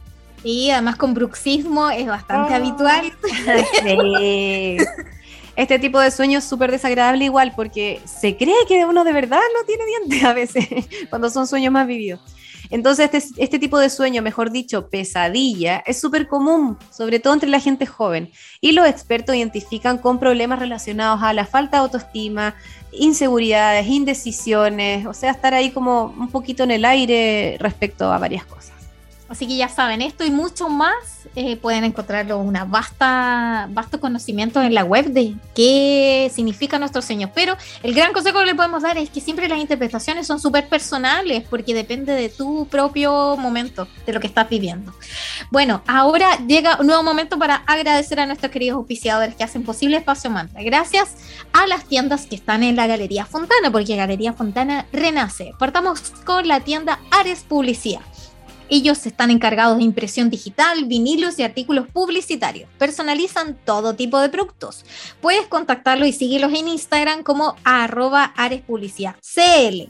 Sí, 0.43 0.71
además 0.71 0.95
con 0.95 1.13
bruxismo 1.13 1.89
es 1.89 2.07
bastante 2.07 2.53
ah. 2.53 2.57
habitual. 2.57 3.13
Sí. 3.83 4.77
Este 5.59 5.77
tipo 5.77 5.99
de 5.99 6.09
sueño 6.09 6.39
es 6.39 6.45
súper 6.45 6.71
desagradable 6.71 7.25
igual 7.25 7.51
porque 7.53 7.99
se 8.05 8.37
cree 8.37 8.55
que 8.65 8.85
uno 8.85 9.03
de 9.03 9.11
verdad 9.11 9.41
no 9.53 9.65
tiene 9.65 9.83
dientes 9.85 10.23
a 10.23 10.33
veces 10.33 10.65
cuando 11.09 11.29
son 11.29 11.47
sueños 11.47 11.73
más 11.73 11.85
vividos. 11.85 12.21
Entonces 12.69 13.09
este, 13.11 13.43
este 13.43 13.59
tipo 13.59 13.77
de 13.77 13.89
sueño, 13.89 14.21
mejor 14.21 14.51
dicho, 14.51 14.89
pesadilla, 14.89 15.83
es 15.85 15.99
súper 15.99 16.27
común, 16.27 16.77
sobre 16.91 17.19
todo 17.19 17.33
entre 17.33 17.49
la 17.49 17.59
gente 17.59 17.85
joven. 17.85 18.31
Y 18.61 18.71
los 18.71 18.87
expertos 18.87 19.35
identifican 19.35 19.97
con 19.97 20.17
problemas 20.17 20.59
relacionados 20.59 21.23
a 21.23 21.33
la 21.33 21.45
falta 21.45 21.77
de 21.77 21.83
autoestima, 21.83 22.55
inseguridades, 22.93 23.87
indecisiones, 23.87 25.05
o 25.07 25.13
sea, 25.13 25.31
estar 25.31 25.53
ahí 25.53 25.71
como 25.71 26.05
un 26.17 26.29
poquito 26.29 26.63
en 26.63 26.71
el 26.71 26.85
aire 26.85 27.57
respecto 27.59 28.13
a 28.13 28.17
varias 28.17 28.45
cosas. 28.45 28.78
Así 29.29 29.47
que 29.47 29.55
ya 29.55 29.69
saben, 29.69 30.01
esto 30.01 30.25
y 30.25 30.31
mucho 30.31 30.69
más 30.69 30.95
eh, 31.35 31.55
pueden 31.57 31.83
encontrarlo 31.83 32.39
una 32.39 32.65
vasta, 32.65 33.67
vasto 33.71 33.99
conocimiento 33.99 34.61
en 34.61 34.73
la 34.73 34.83
web 34.83 35.05
de 35.05 35.35
qué 35.53 36.31
significa 36.33 36.79
nuestro 36.79 37.01
Señor. 37.01 37.29
Pero 37.35 37.55
el 37.83 37.93
gran 37.93 38.11
consejo 38.11 38.39
que 38.39 38.47
le 38.47 38.55
podemos 38.55 38.81
dar 38.81 38.97
es 38.97 39.09
que 39.11 39.21
siempre 39.21 39.47
las 39.47 39.59
interpretaciones 39.59 40.25
son 40.25 40.39
súper 40.39 40.67
personales 40.67 41.43
porque 41.47 41.75
depende 41.75 42.13
de 42.13 42.29
tu 42.29 42.67
propio 42.67 43.37
momento, 43.37 43.87
de 44.05 44.13
lo 44.13 44.19
que 44.19 44.27
estás 44.27 44.49
viviendo. 44.49 44.93
Bueno, 45.51 45.83
ahora 45.87 46.37
llega 46.47 46.77
un 46.79 46.87
nuevo 46.87 47.03
momento 47.03 47.37
para 47.37 47.57
agradecer 47.67 48.19
a 48.19 48.25
nuestros 48.25 48.51
queridos 48.51 48.77
auspiciadores 48.77 49.35
que 49.35 49.43
hacen 49.43 49.63
posible 49.63 49.97
Espacio 49.97 50.31
Mantra. 50.31 50.63
Gracias 50.63 51.15
a 51.53 51.67
las 51.67 51.85
tiendas 51.85 52.25
que 52.25 52.35
están 52.35 52.63
en 52.63 52.75
la 52.75 52.87
Galería 52.87 53.25
Fontana, 53.25 53.71
porque 53.71 53.95
Galería 53.95 54.33
Fontana 54.33 54.87
renace. 54.91 55.51
Partamos 55.59 56.01
con 56.25 56.47
la 56.47 56.61
tienda 56.61 56.99
Ares 57.11 57.45
Publicidad. 57.47 58.01
Ellos 58.69 59.05
están 59.05 59.31
encargados 59.31 59.77
de 59.77 59.83
impresión 59.83 60.29
digital, 60.29 60.85
vinilos 60.85 61.39
y 61.39 61.43
artículos 61.43 61.87
publicitarios. 61.87 62.69
Personalizan 62.77 63.57
todo 63.65 63.95
tipo 63.95 64.19
de 64.19 64.29
productos. 64.29 64.85
Puedes 65.21 65.47
contactarlos 65.47 66.07
y 66.07 66.13
seguirlos 66.13 66.53
en 66.53 66.67
Instagram 66.67 67.23
como 67.23 67.55
arroba 67.63 68.25
arespublicidadcl. 68.35 69.89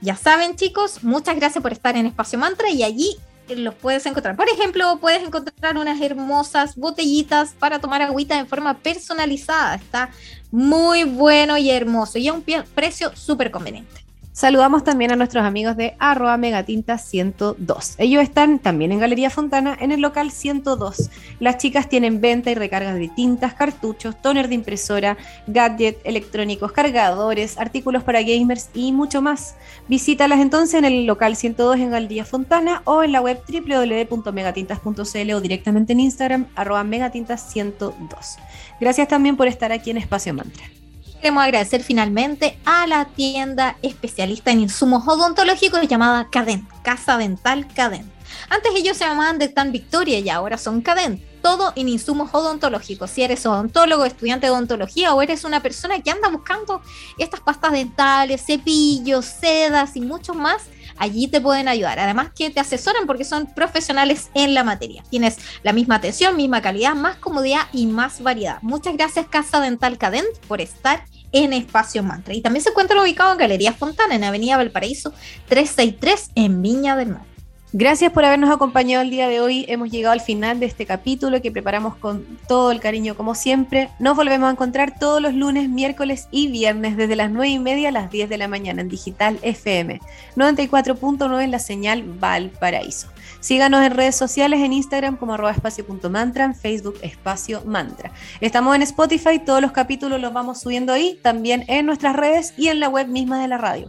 Ya 0.00 0.16
saben 0.16 0.56
chicos, 0.56 1.02
muchas 1.02 1.36
gracias 1.36 1.60
por 1.60 1.72
estar 1.72 1.96
en 1.96 2.06
Espacio 2.06 2.38
Mantra 2.38 2.70
y 2.70 2.82
allí 2.82 3.16
los 3.56 3.74
puedes 3.74 4.06
encontrar. 4.06 4.36
Por 4.36 4.48
ejemplo, 4.48 4.98
puedes 5.00 5.22
encontrar 5.22 5.76
unas 5.76 6.00
hermosas 6.00 6.76
botellitas 6.76 7.54
para 7.58 7.80
tomar 7.80 8.02
agüita 8.02 8.38
en 8.38 8.46
forma 8.46 8.78
personalizada. 8.78 9.74
Está 9.74 10.10
muy 10.50 11.04
bueno 11.04 11.58
y 11.58 11.70
hermoso 11.70 12.18
y 12.18 12.28
a 12.28 12.32
un 12.32 12.42
precio 12.42 13.14
súper 13.16 13.50
conveniente. 13.50 14.09
Saludamos 14.40 14.84
también 14.84 15.12
a 15.12 15.16
nuestros 15.16 15.44
amigos 15.44 15.76
de 15.76 15.96
arroba 15.98 16.38
megatinta 16.38 16.96
102. 16.96 17.96
Ellos 17.98 18.22
están 18.22 18.58
también 18.58 18.90
en 18.90 18.98
Galería 18.98 19.28
Fontana 19.28 19.76
en 19.78 19.92
el 19.92 20.00
local 20.00 20.30
102. 20.30 21.10
Las 21.40 21.58
chicas 21.58 21.90
tienen 21.90 22.22
venta 22.22 22.50
y 22.50 22.54
recargas 22.54 22.94
de 22.94 23.08
tintas, 23.08 23.52
cartuchos, 23.52 24.16
toner 24.22 24.48
de 24.48 24.54
impresora, 24.54 25.18
gadgets 25.46 26.00
electrónicos, 26.04 26.72
cargadores, 26.72 27.58
artículos 27.58 28.02
para 28.02 28.22
gamers 28.22 28.70
y 28.72 28.92
mucho 28.92 29.20
más. 29.20 29.56
Visítalas 29.88 30.40
entonces 30.40 30.72
en 30.72 30.86
el 30.86 31.04
local 31.04 31.36
102 31.36 31.76
en 31.76 31.90
Galería 31.90 32.24
Fontana 32.24 32.80
o 32.86 33.02
en 33.02 33.12
la 33.12 33.20
web 33.20 33.42
www.megatintas.cl 33.46 35.32
o 35.34 35.40
directamente 35.42 35.92
en 35.92 36.00
Instagram 36.00 36.46
arroba 36.56 36.82
megatintas 36.82 37.52
102. 37.52 38.38
Gracias 38.80 39.06
también 39.06 39.36
por 39.36 39.48
estar 39.48 39.70
aquí 39.70 39.90
en 39.90 39.98
Espacio 39.98 40.32
Mantra. 40.32 40.79
Queremos 41.20 41.44
agradecer 41.44 41.82
finalmente 41.82 42.58
a 42.64 42.86
la 42.86 43.04
tienda 43.04 43.76
especialista 43.82 44.52
en 44.52 44.60
insumos 44.60 45.06
odontológicos 45.06 45.86
llamada 45.86 46.30
Cadent, 46.30 46.66
Casa 46.82 47.18
Dental 47.18 47.68
Cadent. 47.74 48.10
Antes 48.48 48.72
ellos 48.74 48.96
se 48.96 49.04
llamaban 49.04 49.38
Dental 49.38 49.70
Victoria 49.70 50.18
y 50.18 50.30
ahora 50.30 50.56
son 50.56 50.80
Cadent. 50.80 51.20
Todo 51.42 51.74
en 51.76 51.90
insumos 51.90 52.30
odontológicos. 52.32 53.10
Si 53.10 53.22
eres 53.22 53.44
odontólogo, 53.44 54.06
estudiante 54.06 54.46
de 54.46 54.52
odontología 54.52 55.12
o 55.12 55.20
eres 55.20 55.44
una 55.44 55.60
persona 55.60 56.00
que 56.00 56.10
anda 56.10 56.30
buscando 56.30 56.80
estas 57.18 57.40
pastas 57.40 57.72
dentales, 57.72 58.42
cepillos, 58.46 59.26
sedas 59.26 59.96
y 59.96 60.00
mucho 60.00 60.32
más, 60.32 60.62
allí 61.00 61.26
te 61.26 61.40
pueden 61.40 61.66
ayudar. 61.66 61.98
Además 61.98 62.30
que 62.32 62.50
te 62.50 62.60
asesoran 62.60 63.06
porque 63.06 63.24
son 63.24 63.46
profesionales 63.46 64.30
en 64.34 64.54
la 64.54 64.62
materia. 64.62 65.02
Tienes 65.10 65.38
la 65.64 65.72
misma 65.72 65.96
atención, 65.96 66.36
misma 66.36 66.62
calidad, 66.62 66.94
más 66.94 67.16
comodidad 67.16 67.62
y 67.72 67.86
más 67.86 68.22
variedad. 68.22 68.58
Muchas 68.62 68.94
gracias 68.96 69.26
Casa 69.26 69.60
Dental 69.60 69.98
Cadent 69.98 70.28
por 70.46 70.60
estar 70.60 71.02
en 71.32 71.52
Espacio 71.52 72.02
Mantra. 72.02 72.34
Y 72.34 72.42
también 72.42 72.62
se 72.62 72.70
encuentra 72.70 73.00
ubicado 73.00 73.32
en 73.32 73.38
Galería 73.38 73.72
Fontana, 73.72 74.14
en 74.14 74.24
Avenida 74.24 74.56
Valparaíso 74.56 75.12
363, 75.48 76.30
en 76.34 76.62
Viña 76.62 76.96
del 76.96 77.08
Mar. 77.08 77.29
Gracias 77.72 78.12
por 78.12 78.24
habernos 78.24 78.50
acompañado 78.50 79.04
el 79.04 79.10
día 79.10 79.28
de 79.28 79.40
hoy. 79.40 79.64
Hemos 79.68 79.92
llegado 79.92 80.12
al 80.12 80.20
final 80.20 80.58
de 80.58 80.66
este 80.66 80.86
capítulo 80.86 81.40
que 81.40 81.52
preparamos 81.52 81.94
con 81.94 82.24
todo 82.48 82.72
el 82.72 82.80
cariño 82.80 83.14
como 83.14 83.36
siempre. 83.36 83.90
Nos 84.00 84.16
volvemos 84.16 84.48
a 84.48 84.50
encontrar 84.50 84.98
todos 84.98 85.22
los 85.22 85.34
lunes, 85.34 85.68
miércoles 85.68 86.26
y 86.32 86.48
viernes 86.48 86.96
desde 86.96 87.14
las 87.14 87.30
9 87.30 87.48
y 87.48 87.58
media 87.60 87.90
a 87.90 87.92
las 87.92 88.10
10 88.10 88.28
de 88.28 88.38
la 88.38 88.48
mañana 88.48 88.82
en 88.82 88.88
Digital 88.88 89.38
FM 89.42 90.00
94.9 90.34 91.44
en 91.44 91.50
la 91.52 91.60
señal 91.60 92.02
Valparaíso. 92.02 93.06
Síganos 93.38 93.84
en 93.84 93.94
redes 93.94 94.16
sociales 94.16 94.60
en 94.62 94.72
Instagram 94.72 95.16
como 95.16 95.34
arroba 95.34 95.52
espacio.mantra, 95.52 96.46
en 96.46 96.56
Facebook 96.56 96.96
espacio 97.02 97.62
mantra. 97.66 98.10
Estamos 98.40 98.74
en 98.74 98.82
Spotify, 98.82 99.38
todos 99.38 99.62
los 99.62 99.70
capítulos 99.70 100.20
los 100.20 100.32
vamos 100.32 100.60
subiendo 100.60 100.92
ahí, 100.92 101.20
también 101.22 101.64
en 101.68 101.86
nuestras 101.86 102.16
redes 102.16 102.52
y 102.56 102.66
en 102.66 102.80
la 102.80 102.88
web 102.88 103.06
misma 103.06 103.40
de 103.40 103.46
la 103.46 103.58
radio 103.58 103.88